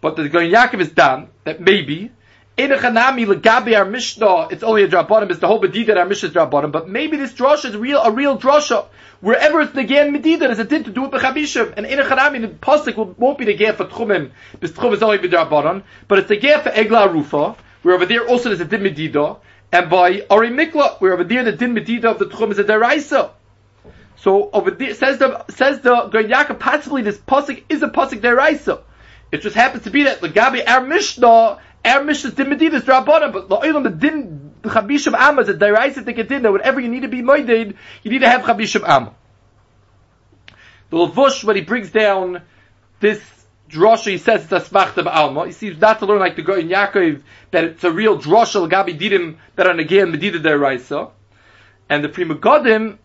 But 0.00 0.16
the 0.16 0.30
Goyen 0.30 0.50
Yaakov 0.50 0.80
is 0.80 0.90
done 0.90 1.28
that 1.44 1.60
maybe 1.60 2.10
in 2.58 2.72
a 2.72 2.76
chanami 2.76 3.24
legabi 3.24 3.78
our 3.78 3.84
Mishnah, 3.84 4.48
it's 4.50 4.62
only 4.62 4.82
a 4.82 4.88
drabanim, 4.88 5.30
it's 5.30 5.38
the 5.38 5.46
whole 5.46 5.62
bedida 5.62 5.86
that 5.86 5.98
our 5.98 6.06
Mishnah 6.06 6.28
is 6.30 6.34
drabanim, 6.34 6.72
but 6.72 6.88
maybe 6.88 7.16
this 7.16 7.32
drasha 7.32 7.66
is 7.66 7.76
real, 7.76 8.02
a 8.02 8.10
real 8.10 8.36
drasha. 8.36 8.86
Wherever 9.20 9.60
it's 9.60 9.72
the 9.72 9.84
gen 9.84 10.12
medida, 10.12 10.46
there's 10.46 10.58
a 10.58 10.64
din 10.64 10.84
to 10.84 10.90
do 10.90 11.02
with 11.02 11.12
bechabishim. 11.12 11.74
And 11.76 11.86
in 11.86 11.98
a 12.00 12.04
chanami, 12.04 12.40
the 12.40 12.48
pasuk 12.48 13.16
won't 13.16 13.38
be 13.38 13.44
the 13.44 13.54
gen 13.54 13.76
for 13.76 13.84
tchumim, 13.84 14.32
because 14.52 14.76
tchum 14.76 14.92
is 14.92 15.02
only 15.02 15.18
b'drabanan, 15.18 15.84
but 16.08 16.18
it's 16.18 16.28
the 16.28 16.36
gen 16.36 16.60
for 16.60 16.70
egla 16.70 17.12
rufa, 17.12 17.56
where 17.82 17.94
over 17.94 18.06
there 18.06 18.26
also 18.26 18.48
there's 18.48 18.60
a 18.60 18.64
din 18.64 18.82
medida, 18.82 19.36
and 19.70 19.90
by 19.90 20.26
Ari 20.30 20.50
Mikla, 20.50 21.00
where 21.00 21.12
over 21.12 21.24
there 21.24 21.44
the 21.44 21.52
din 21.52 21.74
medida 21.74 22.10
of 22.10 22.18
the 22.18 22.24
Tchum 22.26 22.50
is 22.50 22.58
a 22.58 22.64
deraisa. 22.64 23.30
So 24.16 24.50
over 24.50 24.70
there 24.70 24.94
says 24.94 25.18
the 25.18 25.44
says 25.50 25.80
the 25.80 26.08
Yaakov 26.10 26.58
possibly 26.58 27.02
this 27.02 27.18
pasuk 27.18 27.62
is 27.68 27.82
a 27.82 27.88
pasuk 27.88 28.20
deraisa. 28.20 28.80
It 29.30 29.42
just 29.42 29.54
happens 29.54 29.84
to 29.84 29.90
be 29.90 30.04
that 30.04 30.22
the 30.22 30.30
Gabi 30.30 30.66
our 30.66 30.80
Mishnah 30.80 31.58
our 31.84 32.04
Mishnah's 32.04 32.34
din 32.34 32.50
medida 32.50 32.76
is 32.76 32.84
rabbanon, 32.84 33.32
but 33.32 33.48
the 33.48 33.56
oilam 33.56 33.84
the 34.62 34.68
chabishim 34.68 35.14
amma 35.14 35.42
is 35.42 35.48
a 35.48 35.54
deraisa 35.54 36.04
to 36.04 36.12
get 36.12 36.30
in 36.32 36.42
there. 36.42 36.52
Whenever 36.52 36.80
you 36.80 36.88
need 36.88 37.02
to 37.02 37.08
be 37.08 37.22
moeded, 37.22 37.76
you 38.02 38.10
need 38.10 38.20
to 38.20 38.28
have 38.28 38.42
chabishim 38.42 38.86
amma. 38.86 39.14
The 40.90 40.96
Lavush 40.96 41.44
when 41.44 41.56
he 41.56 41.62
brings 41.62 41.90
down 41.90 42.42
this 43.00 43.20
drasha, 43.70 44.10
he 44.10 44.18
says 44.18 44.44
it's 44.44 44.52
a 44.52 44.60
smachta 44.60 45.04
ba'alma. 45.04 45.46
He 45.46 45.52
seems 45.52 45.80
not 45.80 45.98
to 46.00 46.06
learn 46.06 46.18
like 46.18 46.36
the 46.36 46.42
guy 46.42 46.58
in 46.58 46.68
Yaakov 46.68 47.22
that 47.50 47.64
it's 47.64 47.84
a 47.84 47.92
real 47.92 48.18
drasha 48.18 48.60
l'gabi 48.60 48.98
didim 48.98 49.36
that 49.56 49.66
are 49.66 49.78
again 49.78 50.10
medida 50.10 50.40
deraisa. 50.40 51.12
And 51.88 52.04
the 52.04 52.08
Pri 52.08 52.24
Megadim, 52.24 52.98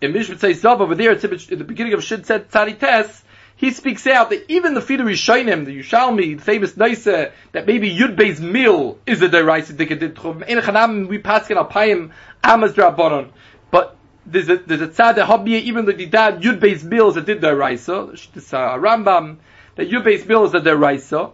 in 0.00 0.12
Mishpat 0.12 0.40
says 0.40 0.64
over 0.64 0.94
there, 0.94 1.12
at 1.12 1.20
the 1.20 1.64
beginning 1.66 1.94
of 1.94 2.04
Shid 2.04 2.26
said 2.26 2.50
Tzadi 2.50 2.78
Tes, 2.78 3.24
he 3.58 3.72
speaks 3.72 4.06
out 4.06 4.30
that 4.30 4.44
even 4.48 4.74
the 4.74 4.80
Fidu 4.80 5.00
Rishainim, 5.00 5.64
the 5.64 5.76
Yerushalmi, 5.76 6.38
the 6.38 6.42
famous 6.44 6.74
Naisa, 6.74 7.32
that 7.50 7.66
maybe 7.66 7.92
Yud 7.92 8.40
meal 8.40 8.98
is 9.04 9.20
a 9.20 9.28
deraisa 9.28 9.72
dikadid 9.72 11.08
we 11.08 11.18
pass 11.18 11.50
in 11.50 11.56
Alpayim, 11.56 12.12
Amaz 12.44 12.74
Drabonon. 12.74 13.30
But 13.72 13.96
there's 14.24 14.48
a 14.48 14.58
there's 14.58 14.80
a 14.80 14.86
tzad 14.86 15.16
that 15.16 15.48
even 15.48 15.86
the 15.86 16.06
dad 16.06 16.40
Yud 16.40 16.60
Beis 16.60 16.84
meal 16.84 17.08
is 17.08 17.16
a 17.16 17.20
did 17.20 17.40
deraisa. 17.40 18.32
This 18.32 18.54
uh, 18.54 18.76
Rambam 18.76 19.38
that 19.74 19.90
Yud 19.90 20.04
Beis 20.04 20.24
meal 20.24 20.44
is 20.44 20.54
a 20.54 20.60
deraisa. 20.60 21.32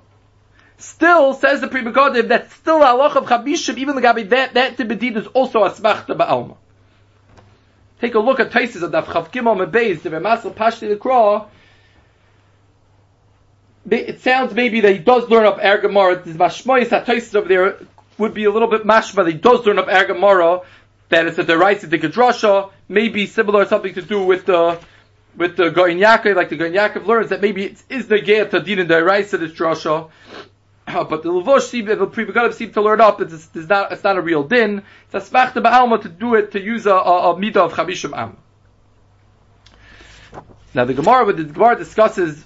Still 0.78 1.35
says 1.35 1.61
the 1.61 1.69
Pri 1.69 1.83
Megadim 1.83 2.28
that 2.28 2.50
still 2.52 2.83
a 2.83 2.87
halach 2.87 3.16
of 3.16 3.26
Chabishim, 3.26 3.76
even 3.76 3.97
the 3.97 4.02
Gabi 4.02 4.31
that 4.31 4.54
that 4.54 4.78
Tibedid 4.78 5.19
is 5.19 5.26
also 5.26 5.62
a 5.64 5.71
smachta 5.71 6.16
ba'alma. 6.16 6.57
Take 8.00 8.14
a 8.14 8.19
look 8.19 8.40
at 8.40 8.50
Taisis 8.50 8.81
of 8.81 8.93
Daf 8.93 9.04
Chav 9.04 9.31
Gimel 9.31 9.66
Mebeis, 9.66 10.00
the 10.00 10.09
Remasel 10.09 10.54
Pashti 10.54 10.88
the 10.88 10.97
Kra. 10.97 11.49
It 13.91 14.21
sounds 14.21 14.55
maybe 14.55 14.81
that 14.81 14.93
he 14.93 14.99
does 14.99 15.29
learn 15.29 15.45
up 15.45 15.59
Ergamara. 15.59 16.25
This 16.25 16.37
Mashmoyis 16.37 16.88
Taisis 16.88 17.35
over 17.35 17.49
there 17.49 17.79
would 18.17 18.33
be 18.33 18.45
a 18.45 18.50
little 18.50 18.69
bit 18.69 18.85
mashma. 18.85 19.17
That 19.17 19.26
he 19.26 19.35
does 19.35 19.67
learn 19.67 19.79
up 19.79 19.88
Ergamara 19.88 20.64
that 21.11 21.26
it's 21.26 21.38
a 21.38 21.45
deraisa 21.45 21.88
the 21.88 21.99
Gedrasha, 21.99 22.71
maybe 22.88 23.26
similar 23.26 23.67
something 23.67 23.95
to 23.95 24.03
do 24.03 24.23
with 24.23 24.47
the 24.47 24.81
with 25.37 25.57
the 25.57 25.71
Goin 25.71 25.99
Yaakov, 25.99 26.37
like 26.37 26.49
the 26.49 26.57
Goin 26.57 26.73
Yaakov 26.73 27.07
learns 27.07 27.31
that 27.31 27.41
maybe 27.41 27.64
it 27.64 27.83
is 27.88 28.07
the 28.09 28.17
Geat 28.19 28.50
Tadin 28.50 28.81
and 28.81 28.91
deraisa 28.91 29.38
this 29.38 29.53
drasha. 29.53 30.11
Uh, 30.87 31.05
but 31.05 31.23
the 31.23 31.31
Levush 31.31 31.62
seem, 31.62 31.87
the 31.87 32.07
Pri 32.07 32.53
seem 32.53 32.73
to 32.73 32.83
learn 32.83 33.00
up 33.00 33.19
that 33.19 33.33
it's, 33.33 33.49
it's, 33.55 33.69
not, 33.69 33.91
it's 33.91 34.05
not 34.05 34.17
a 34.17 34.21
real 34.21 34.43
din. 34.45 34.83
It's 35.11 35.14
a 35.14 35.31
smachta 35.31 35.62
ba'alma 35.62 36.03
to 36.03 36.09
do 36.09 36.35
it, 36.35 36.53
to 36.53 36.61
use 36.61 36.87
a, 36.87 36.93
a, 36.93 37.31
a 37.31 37.31
of 37.31 37.73
Chabishim 37.73 38.17
Am. 38.17 38.37
Now 40.75 40.85
the 40.85 40.95
Gemara, 40.95 41.33
the 41.33 41.45
Gemara 41.45 41.76
discusses 41.76 42.45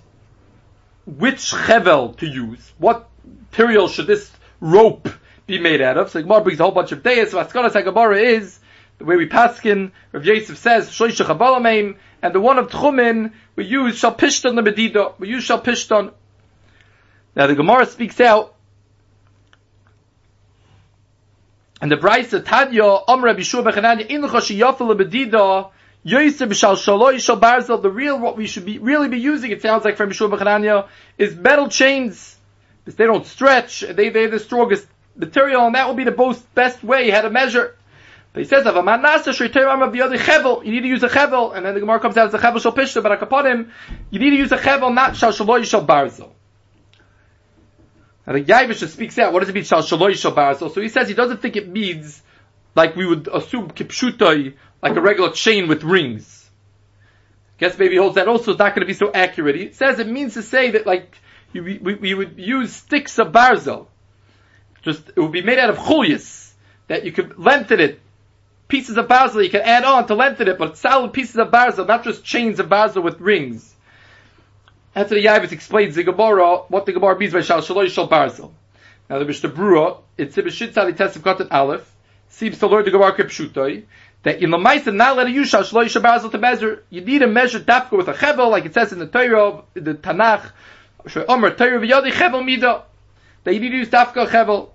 which 1.08 1.52
chevel 1.52 2.16
to 2.18 2.26
use. 2.26 2.72
What 2.78 3.08
material 3.24 3.88
should 3.88 4.06
this 4.06 4.30
rope 4.60 5.08
be 5.46 5.58
made 5.58 5.80
out 5.80 5.96
of? 5.96 6.10
So 6.10 6.20
Gemara 6.20 6.42
brings 6.42 6.60
a 6.60 6.64
whole 6.64 6.72
bunch 6.72 6.92
of 6.92 7.02
days. 7.02 7.30
So 7.30 7.42
Askanas 7.42 7.72
Gemara 7.72 8.18
is 8.18 8.58
the 8.98 9.04
way 9.04 9.16
we 9.16 9.26
paskin. 9.26 9.92
Rav 10.12 10.24
Yosef 10.24 10.58
says 10.58 10.90
shoysha 10.90 11.24
chabalameim, 11.24 11.96
and 12.20 12.34
the 12.34 12.40
one 12.40 12.58
of 12.58 12.68
tchumin 12.68 13.32
we 13.56 13.64
use 13.64 13.96
shal 13.98 14.14
pishton 14.14 14.54
the 14.54 14.62
medida. 14.62 15.12
We 15.18 15.28
use 15.28 15.44
shal 15.44 15.62
pishton. 15.62 16.12
Now 17.34 17.46
the 17.46 17.54
Gemara 17.54 17.86
speaks 17.86 18.20
out, 18.20 18.54
and 21.80 21.90
the 21.90 21.96
Brisa 21.96 22.44
Tanya 22.44 22.82
Amr 22.82 23.34
Bishur 23.34 23.64
Bechananya 23.64 24.06
In 24.06 24.22
Yafel 24.22 24.98
Bedida 24.98 25.70
Yosef 26.02 26.54
Shal 26.56 26.76
Shaloi 26.76 27.20
Shal 27.20 27.40
Barzel. 27.40 27.82
The 27.82 27.90
real 27.90 28.18
what 28.18 28.36
we 28.36 28.46
should 28.46 28.64
be 28.64 28.78
really 28.78 29.08
be 29.08 29.18
using, 29.18 29.50
it 29.50 29.62
sounds 29.62 29.84
like 29.84 29.96
from 29.96 30.10
Bishur 30.10 30.30
Bechananya, 30.30 30.88
is 31.16 31.36
metal 31.36 31.68
chains. 31.68 32.36
Because 32.84 32.96
they 32.96 33.04
don't 33.04 33.26
stretch. 33.26 33.80
They 33.80 34.08
they're 34.08 34.28
the 34.28 34.38
strongest 34.38 34.86
material, 35.16 35.66
and 35.66 35.74
that 35.74 35.86
will 35.88 35.94
be 35.94 36.04
the 36.04 36.16
most 36.16 36.54
best 36.54 36.82
way 36.82 37.10
how 37.10 37.20
to 37.22 37.30
measure. 37.30 37.76
But 38.32 38.42
he 38.42 38.48
says, 38.48 38.66
"Of 38.66 38.76
a 38.76 38.82
manasa 38.82 39.30
of 39.30 39.36
the 39.92 40.02
other 40.02 40.16
chevel, 40.16 40.64
you 40.64 40.72
need 40.72 40.82
to 40.82 40.88
use 40.88 41.02
a 41.02 41.08
chevel." 41.08 41.56
And 41.56 41.66
then 41.66 41.74
the 41.74 41.80
Gemara 41.80 42.00
comes 42.00 42.16
out 42.16 42.28
as 42.28 42.34
a 42.34 42.38
chevel 42.38 42.60
shal 42.60 42.72
pishta, 42.72 43.02
but 43.02 43.22
upon 43.22 43.46
him, 43.46 43.72
you 44.10 44.20
need 44.20 44.30
to 44.30 44.36
use 44.36 44.52
a 44.52 44.58
chevel, 44.58 44.94
not 44.94 45.16
shal 45.16 45.32
shaloi 45.32 45.64
shal 45.64 45.84
barzel. 45.84 46.30
And 48.26 48.36
the 48.36 48.44
Yaivish 48.44 48.86
speaks 48.88 49.18
out, 49.18 49.32
what 49.32 49.40
does 49.40 49.48
it 49.48 49.54
mean, 49.54 49.64
shal 49.64 49.82
shaloi 49.82 50.14
shal 50.14 50.32
barzel? 50.32 50.72
So 50.72 50.80
he 50.80 50.88
says 50.88 51.08
he 51.08 51.14
doesn't 51.14 51.40
think 51.40 51.56
it 51.56 51.68
means, 51.68 52.22
like 52.74 52.94
we 52.94 53.06
would 53.06 53.26
assume 53.28 53.70
kipshutai, 53.70 54.54
like 54.82 54.96
a 54.96 55.00
regular 55.00 55.30
chain 55.30 55.68
with 55.68 55.82
rings. 55.82 56.48
Guess 57.58 57.78
maybe 57.78 57.96
holds 57.96 58.14
that 58.14 58.28
also 58.28 58.52
is 58.52 58.58
not 58.58 58.74
going 58.74 58.80
to 58.82 58.86
be 58.86 58.94
so 58.94 59.10
accurate. 59.12 59.56
He 59.56 59.72
says 59.72 59.98
it 59.98 60.06
means 60.06 60.34
to 60.34 60.42
say 60.42 60.70
that 60.72 60.86
like, 60.86 61.16
we, 61.52 61.78
we, 61.78 61.94
we 61.94 62.14
would 62.14 62.38
use 62.38 62.72
sticks 62.72 63.18
of 63.18 63.32
barzel. 63.32 63.86
Just, 64.82 65.08
it 65.08 65.18
would 65.18 65.32
be 65.32 65.42
made 65.42 65.58
out 65.58 65.70
of 65.70 65.76
chulias, 65.76 66.52
that 66.86 67.04
you 67.04 67.12
could 67.12 67.38
lengthen 67.38 67.80
it, 67.80 68.00
pieces 68.68 68.96
of 68.96 69.08
barzel 69.08 69.42
you 69.42 69.50
can 69.50 69.62
add 69.62 69.84
on 69.84 70.06
to 70.06 70.14
lengthen 70.14 70.46
it, 70.46 70.58
but 70.58 70.78
solid 70.78 71.12
pieces 71.12 71.36
of 71.36 71.48
barzel, 71.48 71.86
not 71.86 72.04
just 72.04 72.24
chains 72.24 72.60
of 72.60 72.68
barzel 72.68 73.02
with 73.02 73.20
rings. 73.20 73.74
After 74.94 75.14
the 75.14 75.24
Yavis 75.24 75.52
explains 75.52 75.94
the 75.94 76.04
Gemara, 76.04 76.58
what 76.68 76.86
the 76.86 76.92
Gemara 76.92 77.18
means 77.18 77.32
by 77.32 77.40
Shal 77.40 77.60
Shaloi 77.60 77.88
Shal 77.88 78.08
Barzel. 78.08 78.52
Now 79.08 79.18
the 79.18 79.24
Mishnah 79.24 79.50
Brura, 79.50 79.98
it's 80.16 80.36
a 80.36 80.42
Bishit 80.42 80.74
Sali 80.74 80.92
Tesef 80.92 81.20
Katan 81.20 81.48
Aleph, 81.50 81.88
seems 82.28 82.58
to 82.58 82.66
learn 82.66 82.84
the 82.84 82.90
Gemara 82.90 83.16
Kipshutai, 83.16 83.84
that 84.22 84.42
in 84.42 84.50
the 84.50 84.56
Maisa 84.56 84.94
not 84.94 85.16
let 85.16 85.30
you 85.30 85.44
Shal 85.44 85.62
Shaloi 85.62 85.88
Shal 85.88 86.02
Barzel 86.02 86.30
to 86.30 86.38
measure, 86.38 86.84
you 86.90 87.00
need 87.00 87.20
to 87.20 87.26
measure 87.26 87.60
Dafka 87.60 87.96
with 87.96 88.08
a 88.08 88.14
Chevel, 88.14 88.50
like 88.50 88.64
it 88.64 88.74
says 88.74 88.92
in 88.92 88.98
the 88.98 89.06
Torah, 89.06 89.62
the 89.74 89.94
Tanakh, 89.94 90.50
Omer 91.28 91.50
Torah 91.54 91.80
V'yadi 91.80 92.10
Chevel 92.10 92.44
Mida, 92.44 92.84
that 93.44 93.54
you 93.54 93.60
need 93.60 93.70
to 93.70 93.76
use 93.76 93.88
Dafka 93.88 94.28
Chevel. 94.28 94.70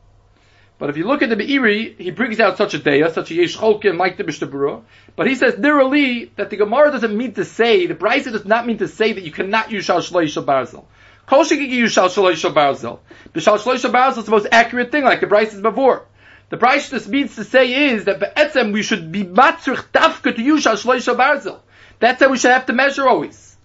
But 0.80 0.90
if 0.90 0.98
you 0.98 1.06
look 1.06 1.22
at 1.22 1.30
the 1.30 1.36
Be'iri, 1.36 1.96
he 1.98 2.12
brings 2.12 2.40
out 2.40 2.58
such 2.58 2.74
a 2.74 2.80
daya, 2.80 3.14
such 3.14 3.32
a 3.32 3.36
yesh 3.36 3.56
cholkin 3.56 3.98
like 3.98 4.18
the 4.18 4.24
Mishnah 4.24 4.82
But 5.16 5.28
he 5.28 5.36
says 5.36 5.58
literally 5.58 6.32
that 6.36 6.50
the 6.50 6.58
Gemara 6.58 6.92
doesn't 6.92 7.16
mean 7.16 7.34
to 7.36 7.46
say, 7.46 7.86
the 7.86 7.96
Brisa 7.96 8.32
does 8.32 8.46
not 8.46 8.66
mean 8.66 8.80
to 8.80 8.88
say 8.88 9.14
that 9.14 9.24
you 9.24 9.32
cannot 9.32 9.72
use 9.72 9.86
shal 9.86 10.00
shloi 10.00 10.28
shal 10.28 10.44
barzel. 10.44 10.86
Kol 11.26 11.46
shekiki 11.46 11.70
use 11.70 11.92
shal 11.92 12.10
shloi 12.10 12.36
shal 12.36 12.54
barzel. 12.54 13.00
The 13.34 13.40
shloi 13.40 13.76
is 13.76 14.26
the 14.26 14.32
most 14.32 14.48
accurate 14.52 14.92
thing, 14.92 15.04
like 15.04 15.22
the 15.22 15.28
Brisa 15.28 15.54
is 15.54 15.62
before. 15.62 16.06
The 16.54 16.88
just 16.88 17.08
means 17.08 17.36
to 17.38 17.44
say 17.44 17.94
is 17.94 18.06
that 18.06 18.20
be'etzem 18.20 18.74
we 18.74 18.84
should 18.84 19.12
be 19.12 19.24
matzrich 19.24 19.86
dafka 19.92 20.36
to 20.36 20.40
use 20.40 20.62
shal 20.62 20.76
shloi 20.76 21.00
barzel. 21.16 21.60
That's 21.98 22.22
how 22.22 22.30
we 22.30 22.38
should 22.38 22.52
have 22.52 22.68
to 22.68 22.74
measure 22.74 23.08
always. 23.08 23.58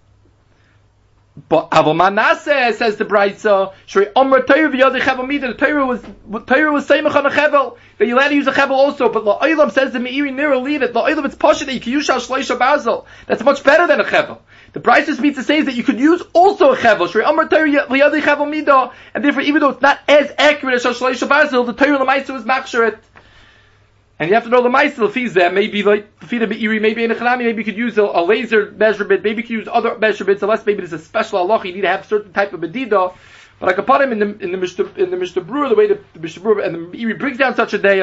But 1.47 1.69
Avomanase 1.69 2.73
says 2.73 2.97
the 2.97 3.05
Brisa, 3.05 3.73
Shri 3.85 4.07
Omer 4.15 4.41
Torah 4.41 4.71
v'yadi 4.71 5.01
chevel 5.01 5.27
mida. 5.27 5.49
The 5.49 5.53
Torah 5.53 5.85
was 5.85 6.01
Torah 6.47 6.71
was 6.71 6.87
saying 6.87 7.05
on 7.05 7.25
a 7.27 7.29
chevel 7.29 7.77
that 7.99 8.07
you 8.07 8.15
allowed 8.15 8.29
to 8.29 8.35
use 8.35 8.47
a 8.47 8.51
chevel 8.51 8.71
also. 8.71 9.07
But 9.09 9.23
La'olam 9.23 9.71
says 9.71 9.93
the 9.93 9.99
Meiri 9.99 10.31
Nira 10.31 10.59
leave 10.59 10.81
it. 10.81 10.93
La'olam 10.93 11.25
it's 11.25 11.35
posh 11.35 11.59
that 11.59 11.71
you 11.71 11.79
can 11.79 11.91
use 11.91 12.07
shal 12.07 12.19
shleisha 12.19 12.57
basil. 12.57 13.05
That's 13.27 13.43
much 13.43 13.63
better 13.63 13.85
than 13.85 14.01
a 14.01 14.03
chevel. 14.03 14.39
The 14.71 14.79
Brisa 14.79 15.19
means 15.19 15.37
to 15.37 15.43
say 15.43 15.61
that 15.61 15.73
you 15.73 15.83
could 15.83 15.99
use 15.99 16.21
also 16.33 16.73
a 16.73 16.77
chevel. 16.77 17.07
And 19.13 19.23
therefore, 19.23 19.41
even 19.41 19.61
though 19.61 19.69
it's 19.69 19.81
not 19.81 19.99
as 20.07 20.31
accurate 20.37 20.75
as 20.75 20.83
shal 20.83 20.93
shleisha 20.93 21.27
basil, 21.27 21.63
the 21.63 21.73
Torah 21.73 21.97
Lamaisa 21.97 22.33
was 22.33 22.43
machsharet. 22.43 22.99
And 24.19 24.27
you 24.27 24.35
have 24.35 24.43
to 24.43 24.49
know 24.49 24.61
the 24.61 24.69
Maisel 24.69 25.09
Fizeh, 25.09 25.53
maybe 25.53 25.81
like 25.81 26.19
Fida 26.19 26.45
Be'iri, 26.45 26.81
maybe 26.81 27.05
in 27.05 27.11
a 27.11 27.15
Chanami, 27.15 27.45
maybe 27.45 27.59
you 27.59 27.63
could 27.63 27.77
use 27.77 27.97
a, 27.97 28.03
a, 28.03 28.21
laser 28.21 28.69
measurement, 28.71 29.23
maybe 29.23 29.37
you 29.41 29.47
could 29.47 29.49
use 29.59 29.67
other 29.71 29.97
measurements, 29.97 30.43
unless 30.43 30.65
maybe 30.65 30.79
there's 30.79 30.91
a 30.91 30.99
special 30.99 31.39
Allah, 31.39 31.65
you 31.65 31.73
need 31.73 31.81
to 31.81 31.87
have 31.87 32.05
certain 32.05 32.33
type 32.33 32.51
of 32.51 32.59
Medida. 32.59 33.13
But 33.61 33.69
I 33.69 33.73
could 33.73 33.87
put 33.87 34.01
him 34.01 34.11
in 34.11 34.19
the 34.19 34.25
in 34.43 34.51
the 34.51 34.91
in 34.97 35.11
the 35.11 35.17
Mishnah 35.17 35.43
Brura, 35.43 35.69
the 35.69 35.75
way 35.75 35.87
the, 35.87 36.01
the 36.13 36.39
Brewer 36.39 36.59
and 36.59 36.75
the 36.75 36.79
Be'iri 36.79 37.17
brings 37.17 37.37
down 37.37 37.55
such 37.55 37.73
a 37.73 37.77
day, 37.77 38.01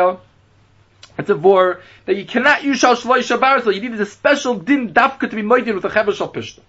it's 1.19 1.31
a 1.31 1.35
vor 1.35 1.81
that 2.05 2.17
you 2.17 2.25
cannot 2.25 2.65
use 2.65 2.79
Shal 2.79 2.97
Shaloi 2.97 3.19
Shabar, 3.19 3.63
so 3.63 3.71
you 3.71 3.81
need 3.81 3.99
a 4.01 4.07
special 4.07 4.57
din 4.57 4.93
dafka 4.93 5.31
to 5.31 5.37
be 5.37 5.43
moided 5.43 5.75
with 5.75 5.85
a 5.85 5.89
Chaber 5.89 6.15
Shal 6.15 6.33
Pishta. 6.33 6.61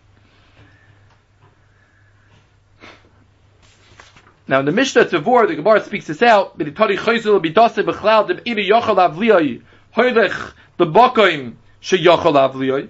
Now 4.47 4.59
in 4.59 4.65
the 4.65 4.71
Mishnah 4.71 5.05
Tavor, 5.05 5.47
the 5.47 5.55
Gemara 5.55 5.83
speaks 5.83 6.07
this 6.07 6.21
out, 6.21 6.57
B'ditari 6.57 6.97
chayzul 6.97 7.43
b'dase 7.43 7.83
b'chlal 7.83 8.27
dem 8.27 8.39
iri 8.45 8.69
yochel 8.69 8.95
avliyai, 8.95 9.61
hoylech 9.95 10.53
b'bokoim 10.79 11.55
she 11.81 11.97
yochel 11.97 12.33
avliyai. 12.33 12.89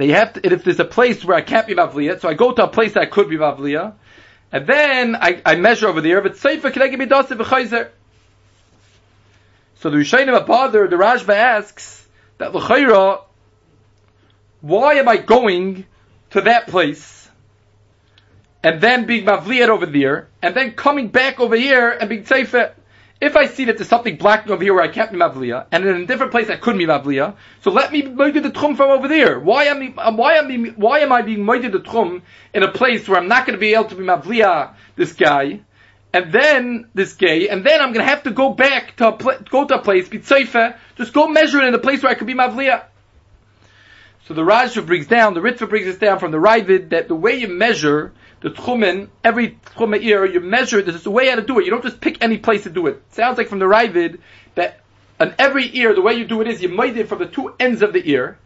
They 0.00 0.08
have 0.08 0.32
to, 0.32 0.50
if 0.50 0.64
there's 0.64 0.80
a 0.80 0.86
place 0.86 1.22
where 1.22 1.36
I 1.36 1.42
can't 1.42 1.66
be 1.66 1.74
Mavliya, 1.74 2.18
so 2.22 2.28
I 2.30 2.32
go 2.32 2.52
to 2.52 2.64
a 2.64 2.68
place 2.68 2.94
that 2.94 3.10
could 3.10 3.28
be 3.28 3.36
Mavliya, 3.36 3.92
and 4.52 4.66
then 4.66 5.16
I, 5.16 5.40
I 5.44 5.56
measure 5.56 5.88
over 5.88 6.00
there, 6.00 6.20
but 6.20 6.34
Seifa 6.34 6.72
can 6.72 6.82
I 6.82 6.88
give 6.88 6.98
me 6.98 7.06
Dasa 7.06 7.36
v'chayzer? 7.36 7.88
So 9.76 9.90
the 9.90 9.96
Rishayim 9.96 10.38
Abadar, 10.38 10.90
the 10.90 10.96
Rashba 10.96 11.34
asks, 11.34 12.06
that 12.38 12.54
L'chayra, 12.54 13.22
why 14.60 14.94
am 14.94 15.08
I 15.08 15.16
going 15.16 15.86
to 16.30 16.42
that 16.42 16.66
place? 16.66 17.20
and 18.62 18.80
then 18.80 19.06
being 19.06 19.24
mavliyat 19.24 19.68
over 19.68 19.86
there, 19.86 20.28
and 20.42 20.54
then 20.54 20.72
coming 20.72 21.08
back 21.08 21.40
over 21.40 21.56
here 21.56 21.90
and 21.90 22.08
being 22.08 22.24
tzeifa. 22.24 22.72
If 23.20 23.36
I 23.36 23.46
see 23.46 23.66
that 23.66 23.76
there's 23.76 23.88
something 23.88 24.16
blocking 24.16 24.50
over 24.50 24.62
here 24.62 24.72
where 24.72 24.82
I 24.82 24.88
can't 24.88 25.12
be 25.12 25.18
mavliya, 25.18 25.66
and 25.70 25.84
in 25.84 25.96
a 25.96 26.06
different 26.06 26.32
place 26.32 26.48
I 26.48 26.56
couldn't 26.56 26.78
be 26.78 26.86
mavliya, 26.86 27.34
so 27.60 27.70
let 27.70 27.92
me 27.92 28.02
moided 28.02 28.42
the 28.42 28.50
tchum 28.50 28.76
from 28.76 28.90
over 28.90 29.08
there. 29.08 29.38
Why 29.38 29.64
am 29.64 29.94
I, 29.98 30.02
um, 30.02 30.16
why 30.16 30.34
am 30.34 30.50
I, 30.50 30.72
why 30.76 31.00
am 31.00 31.12
I 31.12 31.20
being 31.20 31.40
moided 31.40 31.72
the 31.72 31.80
tchum 31.80 32.22
in 32.54 32.62
a 32.62 32.72
place 32.72 33.06
where 33.06 33.18
I'm 33.18 33.28
not 33.28 33.46
going 33.46 33.58
to 33.58 33.60
be 33.60 33.74
able 33.74 33.84
to 33.84 33.94
be 33.94 34.04
mavliya 34.04 34.74
this 34.96 35.12
guy, 35.12 35.60
and 36.14 36.32
then 36.32 36.88
this 36.94 37.12
gay, 37.12 37.50
and 37.50 37.62
then 37.64 37.82
I'm 37.82 37.92
going 37.92 38.04
to 38.06 38.10
have 38.10 38.22
to 38.22 38.30
go 38.30 38.54
back 38.54 38.96
to 38.96 39.08
a 39.08 39.12
pl- 39.12 39.38
go 39.50 39.66
to 39.66 39.74
a 39.74 39.82
place, 39.82 40.08
be 40.08 40.20
tzeifa, 40.20 40.78
just 40.96 41.12
go 41.12 41.28
measure 41.28 41.60
it 41.60 41.68
in 41.68 41.74
a 41.74 41.78
place 41.78 42.02
where 42.02 42.10
I 42.10 42.14
could 42.14 42.26
be 42.26 42.34
mavliya. 42.34 42.84
So 44.26 44.34
the 44.34 44.44
Rajah 44.44 44.82
brings 44.82 45.08
down, 45.08 45.34
the 45.34 45.40
Ritva 45.40 45.68
brings 45.68 45.88
us 45.88 45.96
down 45.96 46.20
from 46.20 46.30
the 46.30 46.38
Ravid 46.38 46.90
that 46.90 47.08
the 47.08 47.16
way 47.16 47.34
you 47.34 47.48
measure 47.48 48.12
the 48.40 48.50
tchumen, 48.50 49.08
every 49.22 49.58
tchumen 49.76 50.02
ear, 50.02 50.24
you 50.24 50.40
measure, 50.40 50.80
there's 50.82 51.06
a 51.06 51.10
way 51.10 51.28
how 51.28 51.36
to 51.36 51.42
do 51.42 51.58
it. 51.58 51.64
You 51.64 51.70
don't 51.70 51.82
just 51.82 52.00
pick 52.00 52.22
any 52.22 52.38
place 52.38 52.64
to 52.64 52.70
do 52.70 52.86
it. 52.86 52.96
it 52.96 53.14
sounds 53.14 53.38
like 53.38 53.48
from 53.48 53.58
the 53.58 53.66
Ravid 53.66 54.18
that 54.54 54.80
on 55.18 55.34
every 55.38 55.76
ear, 55.76 55.94
the 55.94 56.00
way 56.00 56.14
you 56.14 56.24
do 56.24 56.40
it 56.40 56.48
is 56.48 56.62
you 56.62 56.70
made 56.70 56.96
it 56.96 57.08
from 57.08 57.18
the 57.18 57.26
two 57.26 57.54
ends 57.60 57.82
of 57.82 57.92
the 57.92 58.10
ear. 58.10 58.38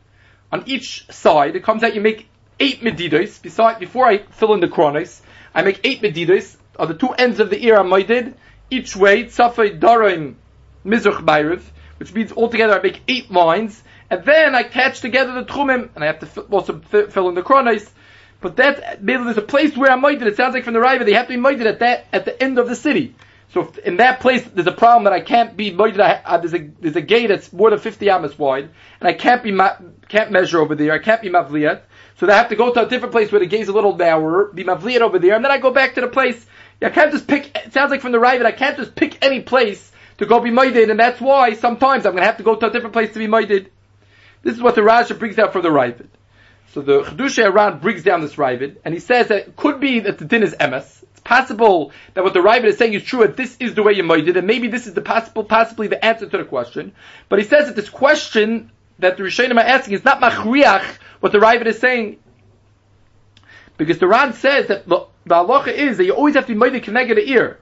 On 0.51 0.65
each 0.67 1.07
side, 1.11 1.55
it 1.55 1.63
comes 1.63 1.85
out, 1.85 1.95
you 1.95 2.01
make 2.01 2.29
eight 2.59 2.81
medidas. 2.81 3.41
Beside, 3.41 3.79
before 3.79 4.07
I 4.07 4.19
fill 4.19 4.55
in 4.55 4.61
the 4.61 4.69
chronos, 4.69 5.23
I 5.55 5.63
make 5.63 5.81
eight 5.85 6.03
medidas. 6.03 6.57
On 6.79 6.89
the 6.89 6.95
two 6.95 7.11
ends 7.11 7.39
of 7.39 7.51
the 7.51 7.65
ear, 7.65 7.79
I'm 7.79 7.89
made 7.89 8.35
each 8.71 8.97
way, 8.97 9.25
tzafay 9.25 9.79
darim 9.79 10.35
mizrach 10.85 11.25
bayriv, 11.25 11.63
which 11.99 12.13
means 12.13 12.33
altogether 12.33 12.79
I 12.79 12.83
make 12.83 13.03
eight 13.07 13.31
lines, 13.31 13.81
and 14.11 14.25
then 14.25 14.55
I 14.55 14.65
catch 14.65 15.01
together 15.01 15.33
the 15.35 15.45
tchumim, 15.45 15.91
and 15.95 16.03
I 16.03 16.09
have 16.09 16.21
to 16.21 16.41
also 16.43 16.81
fill 16.81 17.29
in 17.29 17.35
the 17.37 17.43
chronos. 17.43 17.89
But 18.45 18.57
that 18.57 18.99
there's 19.01 19.39
a 19.39 19.41
place 19.41 19.75
where 19.75 19.91
I'm 19.91 20.03
moided. 20.03 20.27
It 20.27 20.37
sounds 20.37 20.53
like 20.53 20.65
from 20.65 20.75
the 20.75 20.81
Riva 20.81 21.07
they 21.07 21.15
have 21.15 21.29
to 21.29 21.35
be 21.35 21.41
moided 21.41 21.65
at 21.65 21.79
that 21.79 22.05
at 22.13 22.27
the 22.27 22.43
end 22.43 22.59
of 22.59 22.69
the 22.69 22.77
city. 22.77 23.15
So 23.55 23.73
in 23.83 23.97
that 23.97 24.21
place 24.21 24.47
there's 24.53 24.67
a 24.67 24.73
problem 24.73 25.05
that 25.05 25.15
I 25.15 25.21
can't 25.21 25.57
be 25.57 25.73
moided. 25.73 25.97
There's 25.97 26.53
a 26.53 26.71
there's 26.79 26.95
a 26.95 27.01
gate 27.01 27.29
that's 27.29 27.55
more 27.55 27.71
than 27.71 27.79
50 27.79 28.11
amas 28.11 28.39
wide, 28.39 28.69
and 29.01 29.09
I 29.09 29.15
can't 29.15 29.43
be 29.43 29.59
can't 30.11 30.31
measure 30.31 30.61
over 30.61 30.75
there. 30.75 30.93
I 30.93 30.99
can't 30.99 31.23
be 31.23 31.31
mavliyat. 31.31 31.81
So 32.19 32.29
I 32.29 32.35
have 32.35 32.51
to 32.51 32.55
go 32.55 32.71
to 32.71 32.85
a 32.85 32.87
different 32.87 33.13
place 33.13 33.33
where 33.33 33.39
the 33.39 33.47
gate's 33.47 33.71
a 33.71 33.73
little 33.73 33.97
narrower, 33.97 34.53
be 34.53 34.63
mavliyat 34.63 35.01
over 35.01 35.19
there, 35.19 35.37
and 35.37 35.43
then 35.43 35.51
I 35.51 35.57
go 35.57 35.71
back 35.71 35.95
to 35.95 36.03
the 36.03 36.09
place. 36.09 36.45
I 36.83 36.91
can't 36.91 37.13
just 37.13 37.27
pick. 37.27 37.57
It 37.57 37.73
sounds 37.73 37.91
like 37.91 38.03
from 38.03 38.13
the 38.13 38.21
Riva 38.21 38.45
I 38.45 38.53
can't 38.53 38.77
just 38.77 38.95
pick 38.95 39.25
any 39.25 39.41
place 39.41 39.91
to 40.19 40.27
go 40.27 40.39
be 40.41 40.51
moided, 40.51 40.91
and 40.91 41.01
that's 41.01 41.19
why 41.19 41.55
sometimes 41.55 42.05
I'm 42.05 42.13
going 42.13 42.25
to 42.25 42.27
have 42.27 42.37
to 42.37 42.43
go 42.43 42.57
to 42.57 42.67
a 42.67 42.71
different 42.71 42.93
place 42.93 43.15
to 43.15 43.19
be 43.19 43.27
moided. 43.27 43.69
This 44.43 44.55
is 44.55 44.61
what 44.61 44.75
the 44.75 44.83
Rashi 44.83 45.19
brings 45.19 45.39
out 45.39 45.55
from 45.55 45.63
the 45.63 45.73
Riva. 45.73 46.05
So 46.75 46.83
the 46.83 47.03
Chedusha 47.03 47.45
Iran 47.45 47.79
brings 47.79 48.03
down 48.03 48.21
this 48.21 48.35
Ravid, 48.35 48.79
and 48.85 48.93
he 48.93 48.99
says 48.99 49.29
that 49.29 49.39
it 49.47 49.57
could 49.57 49.79
be 49.79 50.01
that 50.01 50.19
the 50.19 50.25
din 50.25 50.43
is 50.43 50.57
emes. 50.57 51.05
It's 51.13 51.21
possible 51.21 51.93
that 52.15 52.25
what 52.25 52.35
the 52.35 52.41
Ravid 52.41 52.65
is 52.65 52.79
saying 52.79 52.95
is 52.95 53.05
true, 53.05 53.21
that 53.21 53.37
this 53.37 53.57
is 53.61 53.75
the 53.75 53.85
way 53.85 53.93
you 53.93 54.03
made 54.03 54.27
it, 54.27 54.37
and 54.37 54.45
maybe 54.45 54.67
this 54.67 54.89
is 54.89 54.93
the 54.93 55.01
possible, 55.01 55.45
possibly 55.45 55.87
the 55.87 56.05
answer 56.05 56.29
to 56.29 56.37
the 56.37 56.43
question. 56.43 56.91
But 57.29 57.39
he 57.39 57.45
says 57.45 57.69
that 57.69 57.77
this 57.77 57.89
question 57.89 58.73
that 58.99 59.17
the 59.17 59.23
Rishonim 59.23 59.57
are 59.57 59.61
asking 59.61 59.95
is 59.95 60.05
not 60.05 60.21
machriach, 60.21 60.85
what 61.21 61.31
the 61.31 61.39
Ravid 61.39 61.67
is 61.67 61.79
saying. 61.79 62.19
Because 63.77 63.99
the 63.99 64.09
Ran 64.09 64.33
says 64.33 64.67
that 64.67 64.89
the, 64.89 65.07
halacha 65.29 65.69
is 65.73 65.99
that 65.99 66.05
you 66.07 66.13
always 66.13 66.35
have 66.35 66.47
to 66.49 66.55
be 66.55 66.59
made 66.59 66.83
connected 66.83 67.19
the 67.19 67.31
ear. 67.31 67.61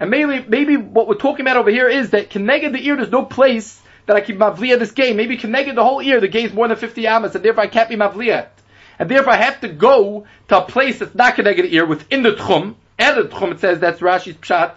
And 0.00 0.08
maybe, 0.08 0.42
maybe 0.48 0.78
what 0.78 1.06
we're 1.06 1.16
talking 1.16 1.42
about 1.42 1.58
over 1.58 1.70
here 1.70 1.90
is 1.90 2.10
that 2.10 2.30
connected 2.30 2.72
the 2.72 2.86
ear, 2.86 2.96
there's 2.96 3.10
no 3.10 3.26
place 3.26 3.82
that 4.06 4.16
I 4.16 4.22
keep 4.22 4.38
mavliya 4.38 4.78
this 4.78 4.92
game. 4.92 5.16
Maybe 5.16 5.36
connected 5.36 5.76
the 5.76 5.84
whole 5.84 6.00
ear, 6.00 6.20
the 6.20 6.28
game 6.28 6.46
is 6.46 6.54
more 6.54 6.66
than 6.66 6.78
50 6.78 7.06
amas, 7.06 7.34
and 7.34 7.44
therefore 7.44 7.64
I 7.64 7.66
can't 7.66 7.90
be 7.90 7.96
mavliya. 7.96 8.48
And 8.98 9.10
therefore 9.10 9.32
I 9.32 9.36
have 9.36 9.60
to 9.60 9.68
go 9.68 10.26
to 10.48 10.58
a 10.58 10.66
place 10.66 10.98
that's 10.98 11.14
not 11.14 11.34
connected 11.34 11.66
ear 11.66 11.86
within 11.86 12.22
the 12.22 12.32
tchum. 12.32 12.74
And 12.98 13.16
the 13.16 13.28
tchum, 13.28 13.52
it 13.52 13.60
says 13.60 13.80
that's 13.80 14.00
Rashi's 14.00 14.36
pshat. 14.36 14.76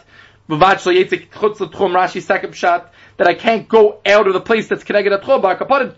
Rashi's 0.50 2.26
second 2.26 2.54
pshat. 2.54 2.90
That 3.18 3.28
I 3.28 3.34
can't 3.34 3.68
go 3.68 4.00
out 4.06 4.28
of 4.28 4.34
the 4.34 4.42
place 4.42 4.68
that's 4.68 4.84
connected 4.84 5.14
at 5.14 5.22
tchum. 5.22 5.96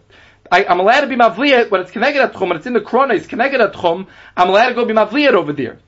I, 0.52 0.64
am 0.64 0.80
allowed 0.80 1.02
to 1.02 1.08
be 1.08 1.16
mavliya 1.16 1.70
when 1.70 1.82
it's 1.82 1.92
connected 1.92 2.22
at 2.22 2.34
tchum, 2.34 2.48
when 2.48 2.58
it's 2.58 2.66
in 2.66 2.74
the 2.74 2.82
krona, 2.82 3.16
it's 3.16 3.28
connected 3.28 3.62
at 3.62 3.74
tchum. 3.74 4.08
I'm 4.36 4.50
allowed 4.50 4.70
to 4.70 4.76
go 4.76 4.86
be 4.86 4.94
mavliya 4.94 5.34
over 5.34 5.54
there. 5.54 5.80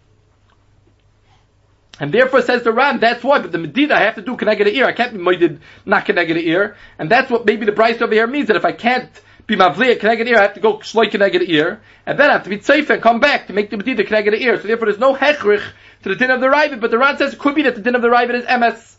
And 2.00 2.11
therefore 2.11 2.41
says 2.41 2.63
the 2.63 2.71
Ram, 2.71 3.00
that's 3.00 3.23
why, 3.23 3.39
but 3.39 3.51
the 3.51 3.59
Medida 3.59 3.95
I 3.95 4.00
have 4.00 4.15
to 4.15 4.23
do 4.23 4.35
connected 4.35 4.67
ear. 4.67 4.85
I 4.85 4.91
can't 4.91 5.13
be 5.13 5.19
moided 5.19 5.60
not 5.86 6.06
connected 6.06 6.34
to 6.34 6.43
ear. 6.43 6.75
And 6.97 7.12
that's 7.12 7.29
what 7.29 7.45
maybe 7.45 7.65
the 7.65 7.73
price 7.73 8.01
over 8.01 8.12
here 8.12 8.25
means, 8.25 8.47
that 8.47 8.56
if 8.56 8.65
I 8.65 8.71
can't 8.71 9.10
be 9.51 9.57
mavliya 9.57 9.99
connected 9.99 10.27
ear, 10.27 10.37
I 10.39 10.43
have 10.43 10.53
to 10.55 10.59
go 10.59 10.77
shloi 10.77 11.11
connected 11.11 11.43
ear, 11.49 11.81
and 12.05 12.17
then 12.17 12.29
I 12.29 12.33
have 12.33 12.43
to 12.43 12.49
be 12.49 12.57
tzayf 12.57 12.89
and 12.89 13.01
come 13.01 13.19
back 13.19 13.47
to 13.47 13.53
make 13.53 13.69
the 13.69 13.77
Medida 13.77 14.03
connected 14.03 14.33
ear. 14.35 14.59
So 14.59 14.67
therefore 14.67 14.87
there's 14.87 14.99
no 14.99 15.13
hechrich 15.15 15.63
to 16.03 16.09
the 16.09 16.15
din 16.15 16.31
of 16.31 16.39
the 16.41 16.47
Ravid, 16.47 16.79
but 16.79 16.89
the 16.91 16.97
Ram 16.97 17.17
says 17.17 17.33
it 17.33 17.39
could 17.39 17.55
be 17.55 17.63
that 17.63 17.75
the 17.75 17.81
din 17.81 17.95
of 17.95 18.01
the 18.01 18.07
Ravid 18.07 18.33
is 18.33 18.45
MS. 18.45 18.97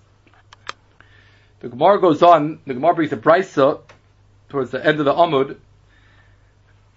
The 1.60 1.68
Gemara 1.68 2.00
goes 2.00 2.22
on, 2.22 2.60
the 2.66 2.74
Gemara 2.74 2.94
brings 2.94 3.12
a 3.12 3.16
brisa 3.16 3.80
towards 4.48 4.70
the 4.70 4.84
end 4.84 4.98
of 4.98 5.04
the 5.04 5.14
Amud, 5.14 5.56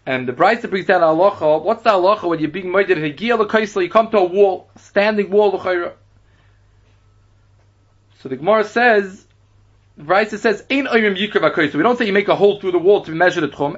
and 0.05 0.27
the 0.27 0.33
Brisa 0.33 0.69
brings 0.69 0.87
down 0.87 1.01
halacha. 1.01 1.63
What's 1.63 1.83
the 1.83 1.91
halacha 1.91 2.27
when 2.27 2.39
you're 2.39 2.49
being 2.49 2.69
murdered? 2.71 2.97
You 3.19 3.89
come 3.89 4.09
to 4.11 4.17
a 4.17 4.23
wall, 4.23 4.69
standing 4.77 5.29
wall. 5.29 5.59
So 5.61 5.93
the 8.23 8.35
Gemara 8.35 8.63
says, 8.65 9.25
the 9.97 10.03
Brisa 10.03 10.37
says, 10.37 10.63
"Ein 10.69 10.87
oyim 10.87 11.15
yikra 11.15 11.71
So 11.71 11.77
we 11.77 11.83
don't 11.83 11.97
say 11.97 12.05
you 12.05 12.13
make 12.13 12.27
a 12.27 12.35
hole 12.35 12.59
through 12.59 12.71
the 12.71 12.79
wall 12.79 13.01
to 13.05 13.11
measure 13.11 13.41
the 13.41 13.47
tchum. 13.47 13.73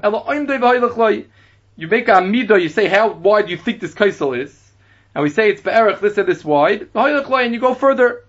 You 1.76 1.88
make 1.88 2.08
a 2.08 2.14
midah. 2.14 2.62
You 2.62 2.70
say 2.70 2.88
how 2.88 3.12
wide 3.12 3.50
you 3.50 3.58
think 3.58 3.80
this 3.82 3.94
kaisel 3.94 4.40
is, 4.40 4.72
and 5.14 5.24
we 5.24 5.30
say 5.30 5.50
it's 5.52 5.62
be'erach 5.62 6.00
this 6.00 6.18
and 6.18 6.28
this 6.28 6.44
wide. 6.44 6.90
And 6.96 7.54
you 7.54 7.60
go 7.60 7.76
further. 7.76 8.24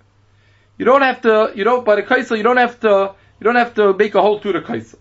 You 0.77 0.85
don't 0.85 1.01
have 1.01 1.23
to. 1.23 1.53
You 1.55 1.65
don't 1.65 1.85
by 1.85 1.97
the 1.97 2.03
kaisel. 2.03 2.37
You 2.37 2.43
don't 2.43 2.59
have 2.59 2.79
to. 2.81 3.15
You 3.41 3.45
don't 3.45 3.57
have 3.57 3.75
to 3.75 3.95
make 3.95 4.15
a 4.15 4.21
hole 4.21 4.39
through 4.39 4.53
the 4.53 4.61
kaisel. 4.61 4.97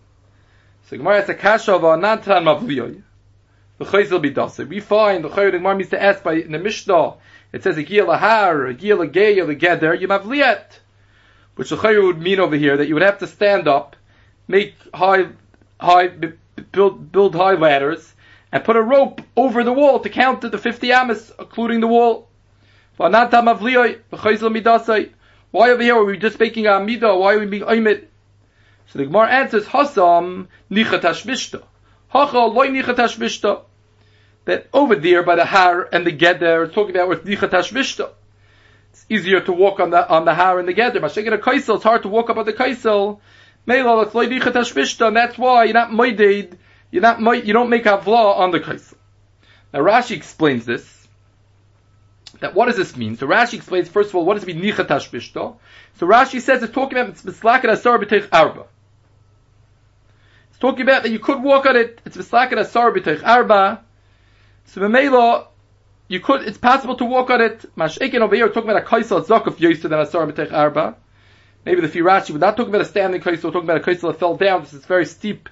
So 0.90 0.96
Gemara 0.96 1.20
has 1.20 1.28
a 1.28 1.34
kasha 1.34 1.76
of 1.76 1.84
a 1.84 1.98
nantran 1.98 2.44
mavliyoy. 2.44 3.02
The 3.80 3.86
chayzel 3.86 4.22
be 4.22 4.32
dasa. 4.32 4.66
We 4.66 4.80
find 4.80 5.26
the 5.26 5.30
chayyid 5.30 5.52
Gemara 5.52 5.76
means 5.76 5.90
to 5.90 6.02
ask 6.02 6.24
by 6.24 6.36
in 6.36 6.54
the 6.54 6.60
Mishnah. 6.60 7.16
It 7.52 7.64
says 7.64 7.78
a 7.78 7.84
giyal 7.84 8.08
lahar, 8.18 8.72
a 8.72 8.74
giyal 8.74 9.12
gay, 9.12 9.38
a 9.40 9.46
geder, 9.46 10.00
you 10.00 10.08
mavliyat. 10.08 10.80
Which 11.58 11.70
the 11.72 12.02
would 12.04 12.22
mean 12.22 12.40
over 12.40 12.56
here 12.56 12.78
that 12.78 12.88
you 12.88 12.94
would 12.94 13.04
have 13.04 13.18
to 13.18 13.28
stand 13.28 13.68
up, 13.68 13.96
make 14.48 14.76
high, 14.94 15.30
high, 15.82 16.10
build, 16.72 17.12
build 17.12 17.34
high 17.34 17.56
ladders, 17.56 18.14
and 18.52 18.64
put 18.64 18.76
a 18.76 18.82
rope 18.82 19.22
over 19.36 19.64
the 19.64 19.74
wall 19.74 20.00
to 20.00 20.10
count 20.10 20.42
to 20.42 20.50
the 20.50 20.60
50 20.60 20.94
amas, 20.94 21.32
including 21.40 21.80
the 21.80 21.88
wall. 21.88 22.30
Why 22.98 23.10
over 25.72 25.82
here 25.82 25.96
are 25.96 26.06
we 26.06 26.18
just 26.20 26.40
making 26.40 26.68
a 26.68 26.74
midah? 26.74 27.20
Why 27.20 27.34
are 27.34 27.40
we 27.40 27.48
being 27.48 27.64
oimid? 27.64 28.06
So 28.88 29.00
the 29.00 29.06
Gemara 29.06 29.30
answers, 29.30 29.66
Hasam 29.66 30.50
nichat 30.70 31.02
hashmishta. 31.02 31.64
Hacha 32.10 32.38
loy 32.38 32.68
nichat 32.68 32.98
hashmishta. 32.98 33.64
That 34.46 34.68
over 34.74 34.96
there 34.96 35.24
by 35.24 35.36
the 35.36 35.46
har 35.46 35.90
and 35.92 36.06
the 36.06 36.12
geder, 36.12 36.66
it's 36.66 36.76
talking 36.76 36.96
about 36.96 37.10
with 37.10 37.26
nichat 37.26 37.50
hashmishta. 37.50 38.12
It's 38.98 39.06
easier 39.10 39.42
to 39.42 39.52
walk 39.52 39.80
on 39.80 39.92
the 39.92 40.10
on 40.10 40.26
the 40.26 40.34
har 40.34 40.60
and 40.60 40.68
the. 40.68 41.00
But 41.00 41.12
shaking 41.12 41.34
a 41.34 41.38
kaisel, 41.38 41.76
it's 41.76 41.84
hard 41.84 42.02
to 42.04 42.10
walk 42.10 42.32
up 42.32 42.38
on 42.38 42.46
the 42.46 42.54
kaisel. 42.54 43.20
Meila, 43.68 44.06
it's 44.06 45.02
and 45.02 45.16
that's 45.16 45.38
why 45.38 45.66
you're 45.66 45.74
not 45.74 45.92
moided, 45.92 46.58
you're 46.90 47.02
not 47.02 47.22
might 47.22 47.46
you 47.46 47.54
don't 47.54 47.70
make 47.70 47.86
a 47.86 47.98
vla 47.98 48.38
on 48.38 48.52
the 48.52 48.60
kaisel. 48.60 48.96
Now 49.74 49.82
Rashi 49.82 50.16
explains 50.16 50.66
this 50.66 51.08
that 52.40 52.56
what 52.56 52.66
does 52.66 52.78
this 52.78 52.96
mean? 52.96 53.18
So 53.18 53.28
Rashi 53.28 53.56
explains 53.56 53.88
first 53.88 54.10
of 54.10 54.16
all 54.16 54.26
what 54.26 54.36
does 54.36 54.44
it 54.44 54.48
mean 54.48 54.64
nichat 54.64 54.88
hashmishta. 54.88 55.58
So 55.96 56.08
Rashi 56.08 56.42
says 56.42 56.64
it's 56.64 56.74
talking 56.74 56.98
about 56.98 57.16
mislakat 57.16 57.70
asar 57.70 58.00
b'teich 58.00 58.30
arba. 58.32 58.66
It's 60.50 60.60
talking 60.60 60.82
about 60.82 61.04
that 61.04 61.12
you 61.12 61.20
could 61.20 61.44
walk 61.44 61.66
on 61.66 61.76
it. 61.76 62.02
It's 62.06 62.18
v'slaket 62.18 62.58
asar 62.58 62.92
b'teich 62.94 63.22
arba. 63.24 63.84
So 64.66 64.82
b'meila, 64.82 65.48
you 66.08 66.20
could. 66.20 66.44
It's 66.44 66.58
possible 66.58 66.96
to 66.96 67.06
walk 67.06 67.30
on 67.30 67.42
it. 67.42 67.76
Mashikin 67.76 68.22
over 68.22 68.36
here, 68.36 68.48
talking 68.50 68.70
about 68.70 68.84
a 68.84 68.86
kaisel 68.86 69.26
zakuf 69.26 69.58
yoser 69.58 69.90
than 69.90 70.00
asar 70.00 70.26
b'teich 70.28 70.52
arba. 70.52 70.96
Maybe 71.66 71.82
the 71.82 71.88
Firashi, 71.88 72.32
we're 72.32 72.38
not 72.38 72.56
talking 72.56 72.70
about 72.70 72.82
a 72.82 72.86
standing 72.86 73.22
kaisel. 73.22 73.46
We're 73.46 73.52
talking 73.52 73.70
about 73.70 73.78
a 73.78 73.90
kaisel 73.92 74.12
that 74.12 74.20
fell 74.20 74.36
down. 74.36 74.62
This 74.62 74.74
is 74.74 74.86
very 74.86 75.06
steep. 75.06 75.50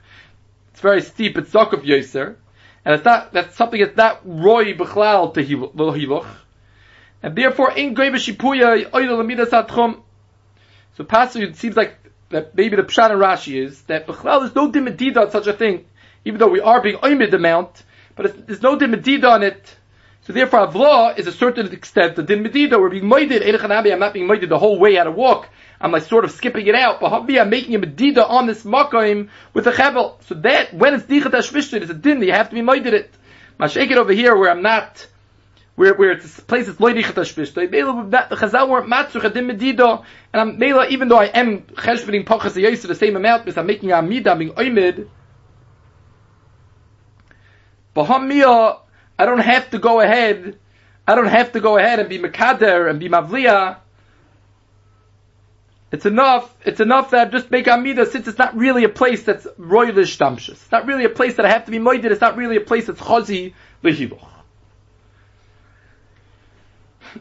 It's 0.72 0.82
very 0.82 1.02
steep. 1.02 1.38
It's 1.38 1.52
zakuf 1.52 1.84
yoser, 1.84 2.36
and 2.86 2.96
it's 2.96 3.06
not. 3.06 3.34
That's 3.34 3.56
something 3.56 3.80
that's 3.80 3.98
not 3.98 4.22
roy 4.26 4.74
b'chlal 4.74 5.34
to 5.34 5.44
hiluch. 5.44 6.28
And 7.22 7.36
therefore, 7.36 7.72
in 7.74 7.96
greva 7.96 8.16
shipuya 8.16 8.94
oil 8.94 9.24
lamidas 9.24 9.50
atchum. 9.50 10.02
So, 10.98 11.04
pasuk 11.04 11.42
it 11.42 11.56
seems 11.58 11.76
like 11.76 11.98
that 12.30 12.56
maybe 12.56 12.76
the 12.76 12.84
Pshat 12.84 13.12
and 13.12 13.22
Rashi 13.22 13.64
is 13.64 13.82
that 13.84 14.08
Bechlal 14.08 14.42
there's 14.42 14.56
no 14.56 14.72
dimedida 14.72 15.18
on 15.18 15.32
such 15.32 15.48
a 15.48 15.54
thing, 15.54 15.86
even 16.24 16.40
though 16.40 16.50
we 16.50 16.60
are 16.60 16.82
being 16.82 16.98
oimid 16.98 17.40
mount, 17.40 17.84
but 18.16 18.48
there's 18.48 18.62
no 18.62 18.78
dimedida 18.78 19.30
on 19.30 19.44
it. 19.44 19.76
So 20.26 20.34
therefore, 20.34 20.68
Avla 20.68 21.20
is 21.20 21.28
a 21.28 21.32
certain 21.32 21.72
extent 21.72 22.16
the 22.16 22.24
din 22.24 22.42
medida. 22.42 22.80
We're 22.80 22.90
being 22.90 23.04
moided. 23.04 23.44
I'm 23.44 24.00
not 24.00 24.14
being 24.14 24.28
moided 24.28 24.50
the 24.50 24.58
whole 24.58 24.80
way 24.80 24.96
how 24.96 25.04
to 25.04 25.12
walk. 25.12 25.50
I'm 25.80 25.92
like 25.92 26.04
sort 26.04 26.26
of 26.26 26.32
skipping 26.32 26.66
it 26.66 26.74
out. 26.74 27.00
But 27.00 27.14
I'm 27.14 27.50
making 27.50 27.76
a 27.76 27.80
medida 27.80 28.26
on 28.26 28.48
this 28.48 28.64
makoim 28.64 29.30
with 29.54 29.68
a 29.68 29.72
chevel. 29.72 30.24
So 30.24 30.34
that 30.36 30.74
when 30.74 30.96
it's 30.96 31.04
dichat 31.04 31.32
ashvishtin, 31.32 31.82
it's 31.82 31.92
a 31.92 31.94
din. 31.94 32.24
You 32.24 32.32
have 32.32 32.50
to 32.50 32.56
be 32.56 32.62
moided 32.62 32.94
it. 32.94 33.14
Mashake 33.60 33.92
it 33.92 33.98
over 34.00 34.12
here 34.12 34.36
where 34.36 34.50
I'm 34.50 34.64
not 34.64 35.08
where 35.76 35.94
where 35.94 36.12
it's 36.12 36.40
a 36.40 36.42
place 36.42 36.66
that's 36.66 36.80
loy 36.80 36.94
nichat 36.94 37.14
ashpishta. 37.14 37.70
Mela 37.70 38.10
the 38.10 38.36
Chazal 38.36 38.68
weren't 38.68 38.90
matzuch 38.90 39.22
adim 39.22 39.52
medido, 39.52 40.04
and 40.34 40.42
I'm 40.42 40.58
mela 40.58 40.88
even 40.88 41.08
though 41.08 41.20
I 41.20 41.26
am 41.26 41.62
cheshbening 41.62 42.26
pachas 42.26 42.56
the 42.82 42.96
same 42.96 43.16
amount 43.16 43.46
because 43.46 43.60
I'm 43.60 43.68
making 43.68 43.92
a 43.92 43.98
amida, 43.98 44.32
I'm 44.32 44.40
being 44.40 44.54
oimid. 44.54 45.08
Bahamia, 47.96 48.80
I 49.18 49.26
don't 49.26 49.40
have 49.40 49.70
to 49.72 49.80
go 49.80 50.02
ahead. 50.02 50.58
I 51.08 51.16
don't 51.16 51.28
have 51.28 51.52
to 51.54 51.60
go 51.60 51.78
ahead 51.78 52.00
and 52.00 52.10
be 52.10 52.20
mekader 52.20 52.90
and 52.90 53.00
be 53.00 53.10
mavliya. 53.10 53.78
It's 55.92 56.06
enough. 56.06 56.54
It's 56.66 56.80
enough 56.80 57.12
that 57.12 57.28
I 57.28 57.32
just 57.32 57.50
make 57.52 57.68
amida 57.68 58.06
since 58.06 58.28
it's 58.28 58.38
not 58.38 58.58
really 58.58 58.84
a 58.84 58.90
place 58.90 59.24
that's 59.24 59.46
royalish 59.60 60.18
damshus. 60.18 60.50
It's 60.50 60.72
not 60.72 60.86
really 60.88 61.06
a 61.06 61.10
place 61.10 61.36
that 61.36 61.46
I 61.46 61.50
have 61.50 61.66
to 61.66 61.72
be 61.72 61.80
moided. 61.80 62.06
It's 62.06 62.22
not 62.22 62.36
really 62.36 62.58
a 62.58 62.62
place 62.62 62.88
that's 62.88 63.00
chazi 63.00 63.54
lehiluch. 63.84 64.20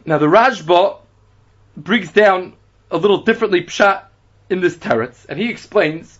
Now 0.05 0.17
the 0.17 0.25
Rashba 0.25 0.97
brings 1.77 2.11
down 2.11 2.53
a 2.91 2.97
little 2.97 3.23
differently 3.23 3.61
pshat 3.61 4.03
in 4.49 4.61
this 4.61 4.75
teretz, 4.75 5.25
and 5.29 5.39
he 5.39 5.49
explains 5.49 6.19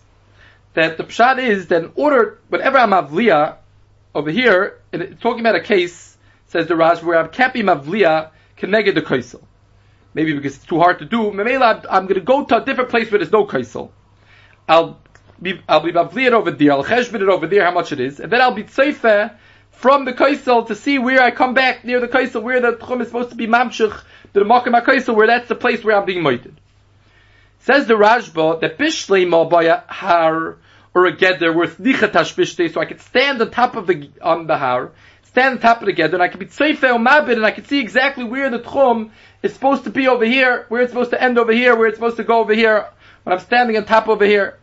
that 0.74 0.96
the 0.96 1.04
pshat 1.04 1.38
is 1.38 1.66
that 1.68 1.84
in 1.84 1.92
order, 1.94 2.38
whenever 2.48 2.78
I'm 2.78 2.90
avliya, 2.90 3.56
over 4.16 4.30
here, 4.30 4.80
it's 4.92 5.20
talking 5.20 5.40
about 5.40 5.56
a 5.56 5.60
case, 5.60 6.16
says 6.46 6.66
the 6.66 6.74
Raj, 6.74 7.02
where 7.02 7.18
I 7.18 7.28
can't 7.28 7.52
be 7.52 7.62
mavliya 7.62 8.30
connected 8.56 8.94
the 8.94 9.02
kaisel. 9.02 9.42
Maybe 10.14 10.32
because 10.32 10.56
it's 10.56 10.64
too 10.64 10.78
hard 10.78 11.00
to 11.00 11.04
do. 11.04 11.18
Mamela, 11.30 11.84
I'm 11.90 12.04
going 12.04 12.14
to 12.14 12.24
go 12.24 12.42
to 12.46 12.62
a 12.62 12.64
different 12.64 12.88
place 12.88 13.10
where 13.10 13.18
there's 13.18 13.30
no 13.30 13.44
kaisel. 13.44 13.90
I'll 14.66 14.98
be, 15.40 15.60
I'll 15.68 15.80
be 15.80 15.92
mavliya 15.92 16.32
over 16.32 16.50
there, 16.50 16.72
I'll 16.72 16.82
cheshbin 16.82 17.20
it 17.20 17.28
over 17.28 17.46
there, 17.46 17.62
how 17.62 17.72
much 17.72 17.92
it 17.92 18.00
is, 18.00 18.18
and 18.18 18.32
then 18.32 18.40
I'll 18.40 18.54
be 18.54 18.64
tzeifer 18.64 19.36
from 19.70 20.06
the 20.06 20.14
kaisel 20.14 20.66
to 20.68 20.74
see 20.74 20.98
where 20.98 21.20
I 21.20 21.30
come 21.30 21.52
back 21.52 21.84
near 21.84 22.00
the 22.00 22.08
kaisel, 22.08 22.42
where 22.42 22.62
the 22.62 22.72
tchum 22.72 23.02
is 23.02 23.08
supposed 23.08 23.30
to 23.30 23.36
be 23.36 23.46
mamshich, 23.46 24.02
the 24.32 24.40
makom 24.40 24.82
kaisel, 24.82 25.14
where 25.14 25.26
that's 25.26 25.48
the 25.48 25.54
place 25.54 25.84
where 25.84 25.94
I'm 25.94 26.06
being 26.06 26.22
moited. 26.22 26.58
Says 27.60 27.86
the 27.86 27.94
Rashba 27.94 28.62
that 28.62 28.78
bishlei 28.78 29.28
ma 29.28 29.44
har 29.88 30.56
or 30.96 31.04
a 31.04 31.14
geder 31.14 31.54
worth 31.54 31.76
nichatash 31.76 32.34
bishte, 32.34 32.72
so 32.72 32.80
I 32.80 32.86
could 32.86 33.02
stand 33.02 33.42
on 33.42 33.50
top 33.50 33.76
of 33.76 33.86
the 33.86 34.08
on 34.22 34.46
the 34.46 34.56
har, 34.56 34.92
stand 35.24 35.56
on 35.56 35.60
top 35.60 35.82
of 35.82 35.86
the 35.86 35.92
geder, 35.92 36.14
and 36.14 36.22
I 36.22 36.28
could 36.28 36.40
be 36.40 36.46
tzeifer 36.46 36.96
mabit, 36.96 37.34
and 37.34 37.44
I 37.44 37.50
could 37.50 37.66
see 37.66 37.80
exactly 37.80 38.24
where 38.24 38.48
the 38.48 38.60
tchum 38.60 39.10
is 39.42 39.52
supposed 39.52 39.84
to 39.84 39.90
be 39.90 40.08
over 40.08 40.24
here, 40.24 40.64
where 40.70 40.80
it's 40.80 40.92
supposed 40.92 41.10
to 41.10 41.22
end 41.22 41.38
over 41.38 41.52
here, 41.52 41.76
where 41.76 41.86
it's 41.86 41.98
supposed 41.98 42.16
to 42.16 42.24
go 42.24 42.40
over 42.40 42.54
here, 42.54 42.88
when 43.24 43.34
I'm 43.34 43.40
standing 43.40 43.76
on 43.76 43.84
top 43.84 44.08
over 44.08 44.24
here. 44.24 44.58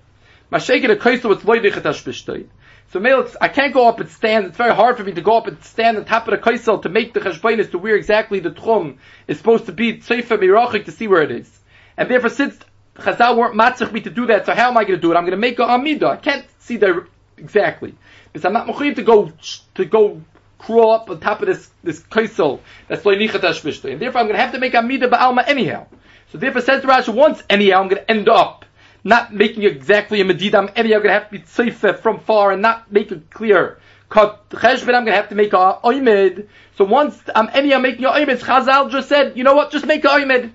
Mashake 0.52 0.90
a 0.90 0.96
kaisel 0.96 1.30
with 1.30 1.46
loy 1.46 1.60
nichatash 1.60 2.04
bishte. 2.04 2.48
So 2.92 3.00
male, 3.00 3.30
I 3.40 3.48
can't 3.48 3.72
go 3.72 3.88
up 3.88 4.00
and 4.00 4.10
stand. 4.10 4.48
It's 4.48 4.58
very 4.58 4.74
hard 4.74 4.98
for 4.98 5.04
me 5.04 5.12
to 5.12 5.22
go 5.22 5.38
up 5.38 5.46
and 5.46 5.64
stand 5.64 5.98
on 5.98 6.06
top 6.06 6.28
of 6.28 6.32
the 6.32 6.40
kaisel 6.40 6.82
to 6.82 6.90
make 6.90 7.14
the 7.14 7.20
cheshbainis 7.20 7.70
to 7.72 7.78
where 7.78 7.96
exactly 7.96 8.40
the 8.40 8.50
tchum 8.50 8.98
is 9.28 9.38
supposed 9.38 9.68
to 9.68 9.72
be 9.72 10.00
tzeifer 10.00 10.40
mirachik 10.40 10.86
to 10.86 10.92
see 10.92 11.08
where 11.08 11.22
it 11.22 11.30
is. 11.30 11.60
And 11.96 12.10
therefore, 12.10 12.32
since 12.32 12.58
Chazal 12.96 13.38
weren't 13.38 13.56
matzich 13.56 13.92
me 13.92 14.02
to 14.02 14.10
do 14.10 14.28
that, 14.28 14.46
so 14.46 14.54
how 14.54 14.70
am 14.70 14.78
I 14.78 14.84
going 14.84 14.96
to 14.96 15.02
do 15.02 15.12
it? 15.12 15.16
I'm 15.16 15.24
going 15.24 15.32
to 15.32 15.38
make 15.38 15.60
a 15.60 15.64
amida. 15.64 16.08
I 16.08 16.18
can't 16.18 16.46
see 16.60 16.78
there 16.78 17.08
exactly 17.38 17.96
because 18.32 18.46
I'm 18.46 18.54
not 18.54 18.68
mechuyev 18.68 18.96
to 18.96 19.04
go 19.04 19.32
to 19.76 19.86
go 19.86 20.22
crawl 20.60 20.92
up 20.92 21.10
on 21.10 21.20
top 21.20 21.42
of 21.42 21.48
this 21.48 21.70
this 21.84 22.00
kaisel 22.00 22.60
that's 22.88 23.04
loynichat 23.04 23.92
and 23.92 24.02
therefore 24.02 24.22
I'm 24.22 24.28
going 24.28 24.38
to 24.38 24.42
have 24.42 24.54
to 24.54 24.60
make 24.60 24.76
amida 24.76 25.10
ba'alma 25.10 25.48
anyhow. 25.48 25.88
So 26.32 26.38
therefore, 26.38 26.62
says 26.62 26.82
the 26.82 26.88
Rashi, 26.88 27.14
once 27.14 27.44
anyhow 27.50 27.82
I'm 27.82 27.90
going 27.90 28.02
to 28.02 28.10
end 28.10 28.30
up 28.30 28.66
not 29.04 29.34
making 29.34 29.64
exactly 29.64 30.22
a 30.22 30.26
medida. 30.26 30.58
I'm 30.58 30.70
anyhow 30.76 30.98
going 30.98 31.10
to 31.10 31.14
have 31.14 31.30
to 31.30 31.32
be 31.32 31.40
tzeife 31.40 32.00
from 32.00 32.20
far 32.22 32.52
and 32.52 32.62
not 32.62 32.92
make 32.92 33.12
it 33.12 33.30
clear. 33.30 33.80
Cut 34.10 34.46
I'm 34.52 34.86
going 34.86 35.06
to 35.06 35.12
have 35.12 35.30
to 35.30 35.36
make 35.36 35.54
a 35.54 35.80
oimid. 35.84 36.48
So 36.78 36.86
once 36.86 37.20
I'm 37.36 37.50
anyhow 37.54 37.80
making 37.80 38.06
a 38.06 38.10
oimid, 38.10 38.40
Chazal 38.40 38.92
just 38.92 39.10
said, 39.10 39.38
you 39.38 39.44
know 39.44 39.56
what, 39.56 39.72
just 39.72 39.86
make 39.86 40.06
a 40.06 40.10
oimid. 40.10 40.52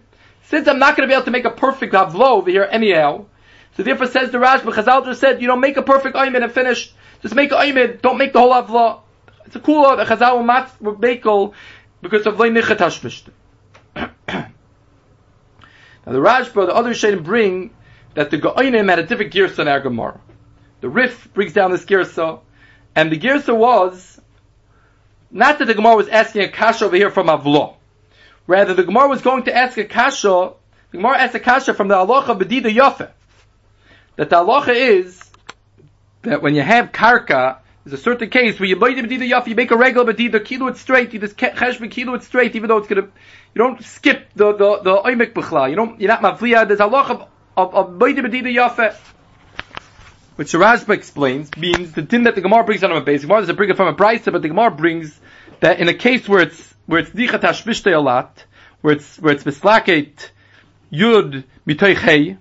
Since 0.49 0.67
I'm 0.67 0.79
not 0.79 0.97
going 0.97 1.07
to 1.07 1.13
be 1.13 1.15
able 1.15 1.27
to 1.27 1.31
make 1.31 1.45
a 1.45 1.51
perfect 1.51 1.93
havlo 1.93 2.39
over 2.39 2.51
here 2.51 2.67
anyhow, 2.71 3.27
so 3.77 3.83
therefore 3.83 4.07
says 4.07 4.31
the 4.31 4.39
Rash, 4.39 4.63
but 4.63 4.75
Chazal 4.75 5.05
just 5.05 5.21
said, 5.21 5.43
you 5.43 5.47
know, 5.47 5.57
make 5.57 5.77
a 5.77 5.83
perfect 5.83 6.17
ayman 6.17 6.43
and 6.43 6.51
finish. 6.51 6.91
Just 7.21 7.35
make 7.35 7.53
a 7.53 7.57
ayman, 7.57 8.01
don't 8.01 8.17
make 8.17 8.33
the 8.33 8.41
whole 8.41 8.55
havlo. 8.55 9.01
It's 9.45 9.57
a 9.57 9.61
cool 9.61 9.95
that 9.95 10.07
Chazal 10.07 10.39
will 10.81 10.97
make 10.97 11.23
because 12.01 12.27
of 12.27 12.39
loy 12.41 12.49
nichet 12.49 13.29
Now 13.97 14.13
the 16.07 16.19
Rashba, 16.19 16.67
the 16.67 16.75
other 16.75 16.95
Shayim 16.95 17.23
bring 17.23 17.75
that 18.15 18.31
the 18.31 18.39
Goinim 18.39 18.89
had 18.89 18.99
a 18.99 19.03
different 19.03 19.35
girsa 19.35 19.59
in 19.59 19.69
our 19.69 19.81
Gemara. 19.81 20.19
The 20.81 20.89
Rif 20.89 21.31
brings 21.35 21.53
down 21.53 21.73
this 21.73 21.85
girsa, 21.85 22.41
and 22.97 23.13
the 23.13 23.19
girsa 23.19 23.55
was 23.55 24.19
not 25.31 25.59
that 25.59 25.67
the 25.67 25.75
Gemara 25.75 25.97
was 25.97 26.09
asking 26.09 26.43
a 26.43 26.49
kasha 26.49 26.87
over 26.87 26.97
here 26.97 27.11
from 27.11 27.27
Avlo. 27.27 27.78
Rather, 28.49 28.73
the 28.73 28.83
Gemara 28.83 29.09
was 29.09 29.21
going 29.21 29.45
to 29.45 29.55
ask 29.55 29.77
a 29.77 29.85
kasha, 29.85 30.53
the 30.91 30.97
Gemara 30.97 31.19
asked 31.19 31.35
a 31.35 31.39
kasha 31.39 31.75
from 31.75 31.89
the 31.89 31.95
halacha 31.95 32.37
bedida 32.37 32.75
yafe. 32.75 33.11
That 34.17 34.31
the 34.31 34.37
halacha 34.37 34.75
is 34.75 35.23
that 36.23 36.41
when 36.41 36.55
you 36.55 36.63
have 36.63 36.91
karka, 36.91 37.59
there's 37.85 38.01
a 38.01 38.03
certain 38.03 38.31
case 38.31 38.59
where 38.59 38.67
you 38.67 38.77
buy 38.77 38.95
the 38.95 39.03
bedida 39.03 39.31
yafe, 39.31 39.49
you 39.49 39.55
make 39.55 39.71
a 39.71 39.77
regular 39.77 40.11
bedida, 40.11 40.43
kilo 40.43 40.69
it 40.69 40.79
straight, 40.79 41.13
you 41.13 41.21
just 41.21 41.37
cheshbon 41.37 41.91
kilo 41.91 42.15
it 42.15 42.23
straight, 42.23 42.57
even 42.57 42.69
though 42.69 42.79
it's 42.79 42.89
gonna, 42.89 43.03
you 43.03 43.59
don't 43.59 43.85
skip 43.85 44.31
the, 44.35 44.53
the, 44.53 44.81
the 44.83 44.97
oimik 44.97 45.35
b'chla, 45.35 45.69
you 45.69 45.77
don't, 45.77 46.01
you're 46.01 46.09
not 46.09 46.23
mavliya, 46.23 46.67
there's 46.67 46.81
halacha 46.81 47.11
of, 47.11 47.29
of, 47.55 47.75
of 47.75 47.99
buy 47.99 48.13
the 48.13 48.23
bedida 48.23 48.47
yafe. 48.47 48.97
Which 50.37 50.53
the 50.53 50.59
Rashba 50.59 50.95
explains 50.95 51.55
means 51.59 51.93
the 51.93 52.01
din 52.01 52.23
that 52.23 52.35
the 52.35 52.41
Gemara 52.41 52.65
brings 52.65 52.83
on 52.83 52.93
a 52.93 53.01
base. 53.03 53.23
Gemara 53.23 53.41
doesn't 53.41 53.57
bring 53.57 53.69
it 53.69 53.77
from 53.77 53.89
a 53.89 53.95
brisa, 53.95 54.33
but 54.33 54.41
the 54.41 54.49
Gemara 54.49 54.71
brings 54.71 55.19
that 55.61 55.81
in 55.81 55.89
a 55.89 55.95
case 55.95 56.27
where 56.29 56.41
it's 56.41 56.75
where 56.89 57.01
it's 57.01 57.11
dichat 57.11 57.43
hashbishte 57.43 57.95
a 57.95 58.01
lot, 58.01 58.45
where 58.81 58.95
it's 58.95 59.19
where 59.19 59.35
it's 59.35 59.45
mislaket 59.45 60.31
yud 60.91 61.45
mitoich 61.67 61.99
hey, 61.99 62.39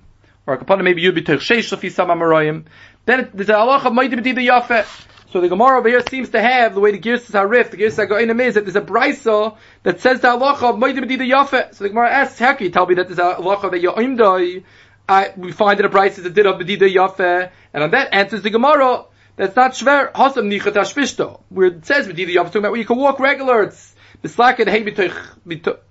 or 0.47 0.57
kapana 0.57 0.83
maybe 0.83 1.03
yud 1.03 1.17
mitoich 1.17 1.39
sheish 1.39 1.75
lafi 1.75 1.91
sama 1.91 2.15
marayim, 2.15 2.63
then 3.05 3.19
it, 3.19 3.35
there's 3.35 3.49
a 3.49 3.53
halach 3.53 3.85
of 3.85 3.91
maidim 3.91 4.23
b'dida 4.23 4.47
yafe. 4.47 4.85
So 5.33 5.41
the 5.41 5.49
Gemara 5.49 5.79
over 5.79 5.89
here 5.89 6.01
seems 6.09 6.29
to 6.29 6.41
have 6.41 6.73
the 6.73 6.79
way 6.79 6.91
the 6.93 6.99
Girsas 6.99 7.31
Harif, 7.31 7.71
the 7.71 7.77
Girsas 7.77 8.07
Hagoinim 8.07 8.41
is 8.41 8.53
that 8.53 8.63
there's 8.63 8.77
a 8.77 8.81
brisa 8.81 9.57
that 9.83 9.99
says 9.99 10.21
the 10.21 10.29
halacha 10.29 10.63
of 10.63 10.75
maidim 10.77 11.03
b'dida 11.03 11.29
yafe. 11.29 11.75
So 11.75 11.83
the 11.83 11.89
Gemara 11.89 12.09
asks, 12.09 12.39
how 12.39 12.53
can 12.53 12.67
you 12.67 12.71
tell 12.71 12.85
me 12.85 12.95
that 12.95 13.09
there's 13.09 13.19
a 13.19 13.35
halacha 13.35 13.69
that 13.71 13.81
yoimdoi? 13.81 14.63
I, 15.09 15.33
we 15.35 15.51
find 15.51 15.77
that 15.79 15.85
a 15.85 15.89
brisa 15.89 16.19
is 16.19 16.25
a 16.25 16.29
din 16.29 16.45
of 16.45 16.55
b'dida 16.55 16.89
yafe, 16.89 17.51
and 17.73 17.83
on 17.83 17.91
that 17.91 18.13
answers 18.13 18.43
the 18.43 18.49
Gemara. 18.49 19.03
That's 19.35 19.55
not 19.55 19.73
shver 19.73 20.13
hasam 20.13 20.49
nichat 20.49 20.73
hashpishto. 20.73 21.41
Where 21.49 21.67
it 21.67 21.85
says 21.85 22.07
b'dida 22.07 22.29
yafe, 22.29 22.45
talking 22.45 22.59
about 22.59 22.71
where 22.71 22.79
you 22.79 22.87
can 22.87 22.97
walk 22.97 23.19
regular. 23.19 23.63
It's 23.63 23.95
Hey 24.23 24.29
bitoich, 24.29 25.15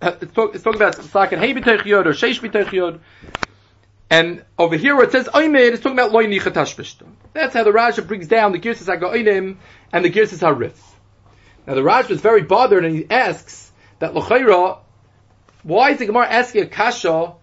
uh, 0.03 0.17
it's 0.21 0.33
talking 0.35 0.75
about 0.75 0.97
bislaken 0.97 1.39
hey 1.39 1.55
bitoich 1.55 1.85
yod 1.85 2.09
or 2.09 2.13
sheish 2.13 2.41
bitoich 2.41 2.73
yod. 2.73 3.01
And 4.11 4.45
over 4.59 4.77
here 4.77 4.97
where 4.97 5.05
it 5.05 5.13
says 5.13 5.29
oimed, 5.29 5.73
it's 5.73 5.83
talking 5.83 5.97
about 5.97 6.11
loy 6.11 6.27
nichatashpishta. 6.27 7.07
That's 7.35 7.55
how 7.55 7.63
the 7.63 7.73
Raja 7.73 8.03
brings 8.03 8.27
down 8.27 8.51
the 8.51 8.59
Girsas 8.59 8.93
HaGoinim 8.93 9.59
and 9.93 10.05
the 10.05 10.11
Girsas 10.11 10.41
HaRif. 10.41 10.77
Now 11.69 11.75
the 11.75 11.85
Raja 11.85 12.13
is 12.13 12.21
very 12.21 12.43
bothered 12.43 12.85
and 12.85 12.97
he 12.97 13.09
asks 13.09 13.71
that 14.01 14.15
L'chaira, 14.15 14.79
why 15.63 15.91
is 15.91 15.99
the 15.99 16.07
Gemara 16.07 16.29
asking 16.29 16.63
a 16.65 16.67
kasha 16.67 17.35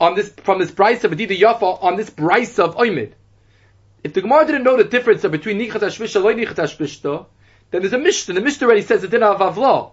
on 0.00 0.14
this, 0.16 0.30
from 0.42 0.58
this 0.58 0.72
price 0.72 1.04
of 1.04 1.12
Adida 1.12 1.38
Yafa 1.38 1.82
on 1.82 1.96
this 1.96 2.10
price 2.10 2.58
of 2.58 2.74
Oimid? 2.76 3.12
If 4.02 4.14
the 4.14 4.20
Gemara 4.20 4.46
didn't 4.46 4.64
know 4.64 4.76
the 4.76 4.84
difference 4.84 5.22
between 5.22 5.58
Nichat 5.58 5.80
HaShvishta 5.80 6.16
and 6.16 6.24
Loy 6.24 6.34
Nichat 6.34 6.56
HaShvishta, 6.56 7.26
then 7.72 7.80
there's 7.80 7.94
a 7.94 7.98
Mishnah. 7.98 8.34
The 8.34 8.40
Mishnah 8.40 8.66
already 8.66 8.82
says 8.82 9.00
the 9.00 9.08
dinner 9.08 9.26
of 9.26 9.40
Avla. 9.40 9.90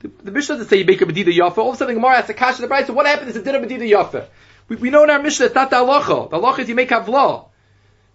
The, 0.00 0.10
the 0.24 0.32
Mishnah 0.32 0.56
doesn't 0.56 0.68
say 0.68 0.78
you 0.78 0.84
make 0.84 1.00
a 1.00 1.06
Medida 1.06 1.30
Yafa. 1.30 1.58
All 1.58 1.68
of 1.68 1.76
a 1.76 1.78
sudden, 1.78 1.94
Gemara 1.94 2.18
asks 2.18 2.30
a 2.30 2.34
Kash 2.34 2.58
the 2.58 2.66
price. 2.66 2.88
So 2.88 2.92
what 2.92 3.06
happens 3.06 3.32
to 3.32 3.42
dinner 3.42 3.60
Medida 3.60 3.84
Yafa? 3.84 4.26
We, 4.68 4.76
we 4.76 4.90
know 4.90 5.04
in 5.04 5.10
our 5.10 5.22
Mishnah 5.22 5.46
it's 5.46 5.54
not 5.54 5.70
the 5.70 5.76
halacha. 5.76 6.30
The 6.30 6.38
halacha 6.38 6.58
is 6.60 6.68
you 6.68 6.74
make 6.74 6.90
Avla. 6.90 7.46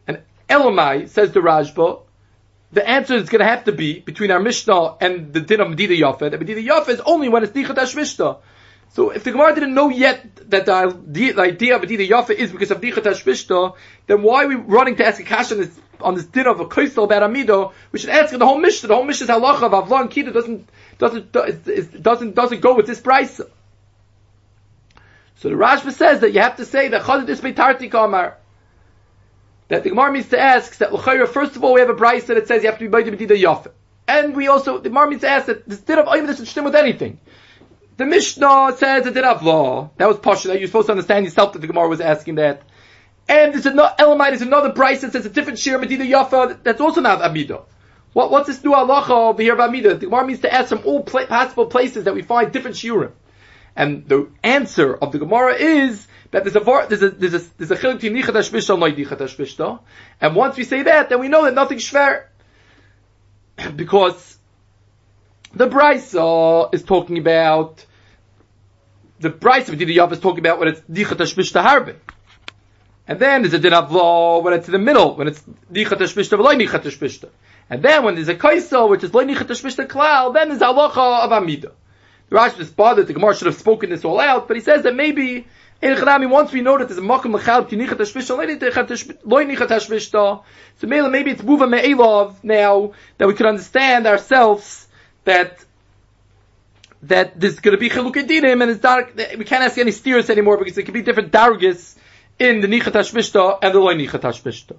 And 0.08 0.22
Elamai, 0.50 1.08
says 1.08 1.32
the 1.32 1.40
Rashba, 1.40 2.02
the 2.74 2.88
answer 2.88 3.16
is 3.16 3.30
going 3.30 3.40
to 3.40 3.46
have 3.46 3.64
to 3.64 3.72
be 3.72 4.00
between 4.00 4.30
our 4.32 4.42
Mishnah 4.42 4.98
and 5.00 5.32
the 5.32 5.40
din 5.40 5.62
of 5.62 5.70
Medida 5.70 5.96
Yafa. 5.96 6.32
The 6.32 6.38
Medida 6.38 6.62
Yafa 6.62 6.90
is 6.90 7.02
only 7.02 7.30
when 7.30 7.44
it's 7.44 7.54
Nichat 7.54 7.76
Hashmishta. 7.76 8.40
So 8.90 9.12
if 9.12 9.24
the 9.24 9.32
Gemara 9.32 9.54
didn't 9.54 9.74
know 9.74 9.90
yet 9.90 10.50
that 10.50 10.66
the, 10.66 11.32
the 11.32 11.42
idea 11.42 11.76
of 11.76 11.82
Medida 11.82 12.06
Yafa 12.06 12.32
is 12.32 12.52
because 12.52 12.72
of 12.72 12.82
Nichat 12.82 13.04
Hashmishta, 13.04 13.76
then 14.08 14.22
why 14.22 14.44
are 14.44 14.48
we 14.48 14.56
running 14.56 14.98
to 14.98 15.06
ask 15.06 15.22
a 15.22 15.24
Kash 15.24 15.52
on 15.54 15.60
this 15.60 15.80
on 16.02 16.16
this 16.16 16.26
din 16.26 16.48
of 16.48 16.60
a 16.60 16.66
kaisel 16.66 17.06
about 17.06 17.22
amido, 17.24 17.74
we 17.92 18.00
should 18.00 18.10
answer 18.10 18.38
the 18.38 18.46
whole 18.46 18.60
mission. 18.60 18.88
The 18.88 18.96
whole 18.96 19.04
mishnah's 19.04 19.30
halacha 19.30 19.64
of 19.64 19.72
avla 19.72 20.02
and 20.02 20.10
kita 20.10 20.34
doesn't 20.34 20.70
doesn't 20.98 21.32
doesn't 22.02 22.36
doesn't 22.36 22.62
go 22.62 22.76
with 22.76 22.88
this 22.88 23.00
price. 23.00 23.42
So 25.38 25.50
the 25.50 25.56
Rashba 25.56 25.92
says 25.92 26.22
that 26.22 26.32
you 26.32 26.40
have 26.42 26.58
to 26.58 26.66
say 26.66 26.90
that 26.90 27.04
chazid 27.04 27.30
is 27.30 27.42
beitarti 27.42 27.92
kamar. 27.92 28.38
That 29.68 29.84
the 29.84 29.90
Gemara 29.90 30.12
means 30.12 30.30
to 30.30 30.40
ask 30.40 30.78
that 30.78 30.94
l'chayra. 30.94 31.28
First 31.28 31.56
of 31.56 31.64
all, 31.64 31.74
we 31.74 31.82
have 31.82 31.90
a 31.90 31.96
price 31.96 32.26
that 32.26 32.38
it 32.38 32.48
says 32.48 32.64
you 32.64 32.70
have 32.70 32.80
to 32.80 32.88
be 32.88 32.96
b'aydim 32.96 33.18
b'dida 33.18 33.42
yafe, 33.42 33.72
and 34.08 34.36
we 34.36 34.48
also 34.48 34.78
the 34.80 34.90
Gemara 34.90 35.10
means 35.10 35.22
to 35.22 35.30
ask 35.30 35.48
that 35.48 35.68
this 35.68 35.80
din 35.80 36.00
of 36.00 36.06
ayim 36.06 36.28
doesn't 36.28 36.46
stem 36.46 36.64
with 36.64 36.76
anything. 36.76 37.20
The 37.98 38.06
Mishnah 38.06 38.76
says 38.78 39.06
it 39.06 39.14
did 39.14 39.24
have 39.24 39.42
law. 39.42 39.90
That 39.98 40.08
was 40.08 40.18
posh. 40.18 40.44
That 40.44 40.60
you're 40.60 40.68
supposed 40.68 40.88
to 40.88 40.92
understand 40.92 41.26
yourself 41.26 41.54
that 41.54 41.60
the 41.60 41.68
Gemara 41.68 41.88
was 41.88 42.02
asking 42.02 42.36
that. 42.36 42.62
And 43.28 43.54
there's 43.54 43.66
another 43.66 43.96
Elamite, 43.98 44.32
there's 44.32 44.42
another 44.42 44.72
price 44.72 45.02
that 45.02 45.12
says 45.12 45.26
a 45.26 45.30
different 45.30 45.58
share 45.60 45.80
Medina 45.80 46.04
Yafa, 46.04 46.62
that's 46.64 46.80
also 46.80 47.02
not 47.02 47.22
Amidah. 47.22 47.64
What, 48.14 48.32
what's 48.32 48.48
this 48.48 48.64
new 48.64 48.72
halacha 48.72 49.10
over 49.10 49.42
here 49.42 49.56
about 49.56 49.72
Mida? 49.72 49.96
The 49.96 50.06
Gemara 50.06 50.26
means 50.26 50.40
to 50.42 50.54
ask 50.54 50.70
from 50.70 50.84
all 50.86 51.04
pla- 51.04 51.26
possible 51.26 51.66
places 51.66 52.06
that 52.06 52.14
we 52.14 52.22
find 52.22 52.52
different 52.52 52.78
shiurim. 52.78 53.12
And 53.76 54.08
the 54.08 54.30
answer 54.42 54.96
of 54.96 55.12
the 55.12 55.20
Gemara 55.20 55.56
is 55.56 56.08
that 56.32 56.46
there's 56.46 56.56
a 56.56 56.88
there's 56.88 57.02
a 57.02 57.10
there's 57.10 57.34
a 57.34 57.58
there's 57.58 57.72
a 57.72 57.76
chiluk 57.76 58.00
between 58.00 58.24
nichat 58.24 58.34
hashmishta 58.34 59.80
and 60.22 60.36
once 60.36 60.56
we 60.56 60.64
say 60.64 60.84
that, 60.84 61.10
then 61.10 61.20
we 61.20 61.28
know 61.28 61.44
that 61.44 61.54
nothing's 61.54 61.84
shver. 61.84 62.28
because 63.76 64.38
the 65.54 65.68
Brisa 65.68 66.74
is 66.74 66.84
talking 66.84 67.18
about 67.18 67.86
the 69.20 69.30
Brisa 69.30 69.70
of 69.70 69.80
Yav 69.80 70.12
is 70.14 70.20
talking 70.20 70.40
about 70.40 70.60
when 70.60 70.70
it's 70.70 70.82
nichat 70.82 71.18
hashmishta 71.18 71.62
harbe. 71.62 71.96
And 73.08 73.20
then 73.20 73.44
there's 73.44 73.54
a 73.54 73.60
din 73.60 73.74
of 73.74 73.92
law 73.92 74.42
when 74.42 74.54
it's 74.54 74.68
in 74.68 74.72
the 74.72 74.80
middle, 74.80 75.16
when 75.16 75.28
it's 75.28 75.42
nichat 75.72 76.00
hashmishta 76.00 76.40
v'loy 76.40 76.56
nichat 76.56 76.84
hashmishta. 76.84 77.30
And 77.70 77.84
then 77.84 78.04
when 78.04 78.16
there's 78.16 78.30
a 78.30 78.36
kaisel, 78.36 78.90
which 78.90 79.04
is 79.04 79.14
loy 79.14 79.26
nichat 79.26 79.48
hashmishta 79.48 79.88
klal, 79.88 80.34
then 80.34 80.50
there's 80.50 80.62
halacha 80.62 81.26
of 81.26 81.32
amida. 81.32 81.72
The 82.30 82.36
Rashi 82.36 82.60
is 82.60 82.72
bothered. 82.72 83.06
The 83.06 83.14
Gemara 83.14 83.36
should 83.36 83.46
have 83.46 83.56
spoken 83.56 83.92
this 83.92 84.04
all 84.04 84.20
out, 84.20 84.48
but 84.48 84.58
he 84.58 84.62
says 84.62 84.84
that 84.84 84.96
maybe 84.96 85.46
in 85.82 85.96
Chadami, 85.96 86.28
once 86.28 86.52
we 86.52 86.62
know 86.62 86.78
that 86.80 86.88
there's 86.88 86.98
a 86.98 87.04
makom 87.04 87.40
lechal 87.40 87.70
tinichat 87.70 87.98
hashvishta, 87.98 89.18
loy 89.24 89.46
nichat 89.46 89.68
hashvishta. 89.68 90.44
So 90.78 90.88
maybe 90.88 91.10
maybe 91.10 91.32
it's 91.32 91.42
muva 91.44 91.70
me'elov 91.70 92.44
now 92.44 92.94
that 93.20 93.28
we 93.28 93.36
can 93.36 93.46
understand 93.46 94.08
ourselves 94.08 94.88
that 95.26 95.64
that 97.04 97.40
there's 97.40 97.60
going 97.60 97.74
to 97.76 97.80
be 97.80 97.90
chiluk 97.90 98.16
dinim 98.28 98.64
and 98.64 98.72
it's 98.72 98.80
dark. 98.80 99.16
We 99.16 99.46
can't 99.46 99.64
ask 99.64 99.78
any 99.78 99.92
steers 99.92 100.32
anymore 100.32 100.58
because 100.58 100.74
there 100.74 100.84
could 100.84 100.96
be 100.96 101.04
different 101.04 101.32
dargis 101.32 101.96
in 102.40 102.62
the 102.62 102.68
nichat 102.68 102.94
hashvishta 102.94 103.60
and 103.62 103.74
the 103.74 103.80
loy 103.80 103.96
nichat 103.96 104.22
hashvishta. 104.22 104.78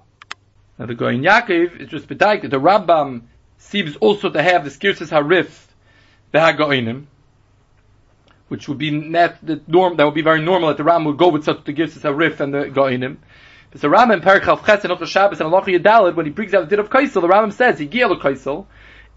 Now 0.77 0.85
the 0.85 0.95
going 0.95 1.23
Yaakov 1.23 1.81
is 1.81 1.89
just 1.89 2.07
bedaik 2.07 2.43
that 2.43 2.51
the 2.51 2.59
Rambam 2.59 3.23
seems 3.57 3.95
also 3.97 4.29
to 4.29 4.41
have 4.41 4.63
the 4.63 4.69
skirsis 4.69 5.09
harif 5.09 5.49
the 6.31 6.39
hagoinim 6.39 7.05
which 8.47 8.67
would 8.67 8.77
be 8.77 8.91
net, 8.91 9.37
the 9.43 9.61
norm, 9.67 9.97
that 9.97 10.05
would 10.05 10.13
be 10.13 10.21
very 10.21 10.41
normal 10.41 10.69
that 10.69 10.77
the 10.77 10.83
Ram 10.83 11.05
would 11.05 11.17
go 11.17 11.29
with 11.29 11.43
such 11.43 11.63
the 11.65 12.01
a 12.03 12.13
riff 12.13 12.39
and 12.39 12.53
the 12.53 12.65
Goinim. 12.65 13.17
But 13.71 13.81
the 13.81 13.89
Ram 13.89 14.11
in 14.11 14.21
Perichav 14.21 14.65
Ches 14.65 14.83
and 14.85 14.93
Ochel 14.93 15.07
Shabbos 15.07 15.41
and 15.41 15.53
Allah 15.53 15.65
Yadalid, 15.65 16.15
when 16.15 16.25
he 16.25 16.31
brings 16.31 16.53
out 16.53 16.69
the 16.69 16.75
din 16.75 16.79
of 16.79 16.89
Kaisel, 16.89 17.21
the 17.21 17.27
Ram 17.27 17.51
says, 17.51 17.79
he 17.79 17.87
giel 17.87 18.19
Kaisel, 18.19 18.65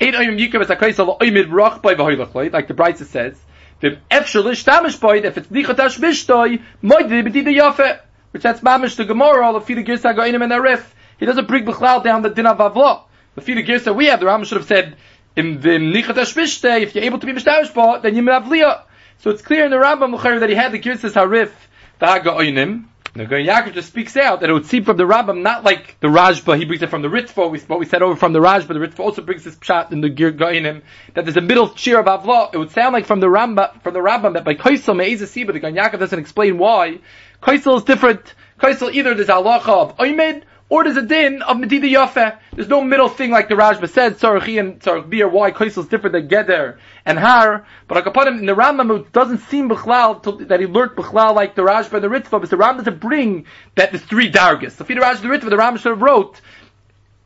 Ein 0.00 0.14
oyim 0.14 0.38
yikav 0.38 0.62
es 0.62 0.70
a 0.70 0.76
Kaisel, 0.76 1.18
oimid 1.20 1.50
roch 1.50 1.81
by 1.83 1.94
v'hoylach 1.94 2.53
like 2.53 2.66
the 2.66 2.74
Brisa 2.74 3.05
says, 3.05 3.37
Vim 3.81 3.98
efshel 4.11 4.50
ish 4.50 4.64
tamish 4.64 5.00
boy, 5.00 5.18
if 5.18 5.38
it's 5.38 5.46
nichat 5.48 5.76
hashmishtoi, 5.76 6.62
moide 6.83 7.24
b'dida 7.24 7.57
yafe, 7.57 8.00
which 8.30 8.42
that's 8.42 8.60
mamish 8.60 8.96
the 8.96 9.04
Gemara, 9.04 9.52
the 9.52 9.60
fida 9.60 9.82
girsa 9.82 10.14
Goinim 10.14 10.42
and 10.42 10.52
a 10.52 10.60
riff. 10.60 10.94
He 11.18 11.26
doesn't 11.26 11.48
bring 11.48 11.64
Bechlal 11.64 12.02
down 12.02 12.22
the 12.22 12.30
din 12.30 12.46
of 12.46 12.58
Avlo. 12.58 13.02
The 13.34 13.40
fida 13.40 13.62
girsa 13.62 13.94
we 13.94 14.06
have, 14.06 14.20
the 14.20 14.26
Ram 14.26 14.44
should 14.44 14.58
have 14.58 14.66
said, 14.66 14.96
in 15.36 15.60
the 15.60 15.70
nichat 15.70 16.14
hashmishtoi, 16.14 16.82
if 16.82 16.94
you're 16.94 17.04
able 17.04 17.18
to 17.18 17.26
be 17.26 17.32
mishtamish 17.32 18.02
then 18.02 18.14
you 18.16 18.22
may 18.22 18.32
have 18.32 18.44
liyah. 18.44 18.82
So 19.18 19.30
it's 19.30 19.42
clear 19.42 19.64
in 19.64 19.70
the 19.70 19.76
Rambam 19.76 20.40
that 20.40 20.48
he 20.48 20.54
had 20.54 20.72
the 20.72 20.78
Girsis 20.78 21.12
Harif, 21.12 21.52
the 21.98 22.06
Haga 22.06 22.30
Oynim. 22.30 22.86
The 23.12 23.24
Yaakov 23.24 23.74
just 23.74 23.88
speaks 23.88 24.16
out 24.16 24.40
that 24.40 24.50
it 24.50 24.52
would 24.52 24.66
seem 24.66 24.84
from 24.84 24.96
the 24.96 25.02
Rambam, 25.02 25.42
not 25.42 25.64
like 25.64 25.96
the 25.98 26.06
Rajba, 26.06 26.56
he 26.56 26.64
brings 26.64 26.80
it 26.82 26.90
from 26.90 27.02
the 27.02 27.08
Ritva, 27.08 27.68
what 27.68 27.80
we 27.80 27.86
said 27.86 28.02
over 28.02 28.14
from 28.14 28.32
the 28.32 28.38
Rajba, 28.38 28.68
the 28.68 28.74
Ritva 28.74 29.00
also 29.00 29.20
brings 29.20 29.42
this 29.42 29.56
pshat 29.56 29.90
in 29.90 30.00
the 30.00 30.08
Goyenim, 30.08 30.82
that 31.14 31.24
there's 31.24 31.36
a 31.36 31.40
middle 31.40 31.70
cheer 31.70 31.98
of 31.98 32.06
Avla. 32.06 32.54
It 32.54 32.58
would 32.58 32.70
sound 32.70 32.92
like 32.92 33.06
from 33.06 33.18
the 33.18 33.26
Rambam, 33.26 33.82
from 33.82 33.94
the 33.94 34.00
Rambam 34.00 34.34
that 34.34 34.44
by 34.44 34.54
Kaisel 34.54 34.94
Me'ez 34.94 35.22
Siba, 35.22 35.52
the 35.52 35.60
Yaakov 35.60 35.98
doesn't 35.98 36.20
explain 36.20 36.56
why. 36.56 37.00
Kaisel 37.42 37.78
is 37.78 37.82
different. 37.82 38.34
Kaisel 38.60 38.92
either 38.92 39.14
there's 39.14 39.28
halacha 39.28 39.68
of 39.68 39.96
Oymed, 39.96 40.44
or 40.70 40.85
there's 40.85 40.96
a 40.96 41.02
din 41.02 41.42
of 41.42 41.59
Medida 41.59 41.87
Yafeh. 41.87 42.38
There's 42.54 42.68
no 42.68 42.80
middle 42.80 43.09
thing 43.09 43.30
like 43.30 43.48
the 43.48 43.56
Rajba 43.56 43.90
said, 43.90 44.18
Tzarachi 44.18 44.59
and 44.59 44.80
Tzarach 44.80 45.30
why 45.30 45.50
Kaisel 45.50 45.78
is 45.78 45.88
different 45.88 46.12
than 46.12 46.28
Geder 46.28 46.78
and 47.04 47.18
Har. 47.18 47.66
But 47.88 48.02
Akapadim, 48.04 48.38
in 48.38 48.46
the 48.46 48.54
Rambam, 48.54 49.00
it 49.00 49.12
doesn't 49.12 49.38
seem 49.50 49.68
Bechlal 49.68 50.48
that 50.48 50.61
he 50.61 50.66
learned 50.66 50.92
Bechlal 50.92 51.35
like 51.35 51.56
the 51.56 51.62
Rajba 51.62 51.94
and 51.94 52.04
the 52.04 52.09
Ritva, 52.09 52.40
but 52.40 52.48
the 52.48 52.56
Rambam 52.56 52.78
doesn't 52.78 53.00
bring 53.00 53.46
that 53.74 53.90
there's 53.90 54.04
three 54.04 54.30
Dargas. 54.30 54.76
The 54.76 54.85
Fida 54.85 55.00
Rajba 55.00 55.22
the 55.22 55.28
Ritva, 55.28 55.50
the 55.50 55.56
Rambam 55.56 55.78
should 55.78 55.90
have 55.90 56.02
wrote 56.02 56.40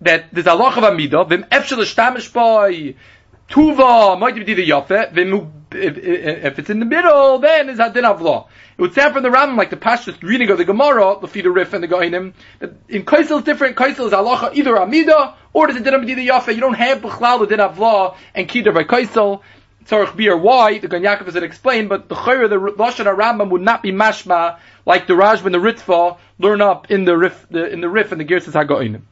that 0.00 0.32
there's 0.32 0.46
a 0.46 0.54
loch 0.54 0.78
of 0.78 0.84
Amidah, 0.84 1.28
Vim 1.28 1.44
Efshel 1.44 1.78
Shtamish 1.84 2.32
Boy, 2.32 2.94
Tuva, 3.50 4.18
the 4.56 4.68
Yafeh, 4.70 5.12
Vim 5.12 5.63
if 5.74 5.98
if 5.98 6.58
it's 6.58 6.70
in 6.70 6.78
the 6.78 6.84
middle, 6.84 7.38
then 7.38 7.68
it's 7.68 7.80
Hadin 7.80 8.02
Avlah. 8.02 8.46
It 8.76 8.82
would 8.82 8.94
sound 8.94 9.14
from 9.14 9.22
the 9.22 9.28
Rambam 9.28 9.56
like 9.56 9.70
the 9.70 9.76
Pashtus 9.76 10.20
reading 10.22 10.50
of 10.50 10.58
the 10.58 10.64
Gemara, 10.64 11.16
the 11.20 11.28
Fida 11.28 11.50
Rif 11.50 11.72
and 11.72 11.82
the 11.82 11.88
Goinim, 11.88 12.32
that 12.58 12.74
in 12.88 13.04
Kaisel 13.04 13.38
is 13.38 13.44
different. 13.44 13.76
Kaisel 13.76 14.06
is 14.06 14.12
halacha 14.12 14.54
either 14.54 14.76
Amida 14.78 15.34
or 15.52 15.66
does 15.66 15.76
it 15.76 15.84
din 15.84 15.94
Amida 15.94 16.20
Yafa. 16.20 16.54
You 16.54 16.60
don't 16.60 16.74
have 16.74 16.98
B'chlal 17.02 17.40
the 17.40 17.46
din 17.46 17.58
Avla 17.58 18.16
and 18.34 18.48
Kidar 18.48 18.74
by 18.74 18.84
Kaisel. 18.84 19.42
Tzarech 19.86 20.16
Bir 20.16 20.36
why 20.36 20.78
the 20.78 20.88
Gan 20.88 21.02
Yaakov 21.02 21.26
doesn't 21.26 21.44
explain, 21.44 21.88
but 21.88 22.08
the 22.08 22.14
Chayra 22.14 22.48
the 22.48 22.56
Lashon 22.56 23.04
Rambam 23.14 23.50
would 23.50 23.60
not 23.60 23.82
be 23.82 23.92
mashma 23.92 24.58
like 24.86 25.06
the 25.06 25.12
Rajba 25.14 25.44
and 25.46 25.54
the 25.54 25.58
Ritva 25.58 26.16
learn 26.38 26.62
up 26.62 26.90
in 26.90 27.04
the 27.04 27.16
Rif 27.16 27.46
the, 27.50 27.70
in 27.70 27.80
the 27.80 27.88
Rif 27.88 28.10
and 28.10 28.20
the 28.20 28.24
Girsis 28.24 28.52
Hagoinim. 28.52 29.02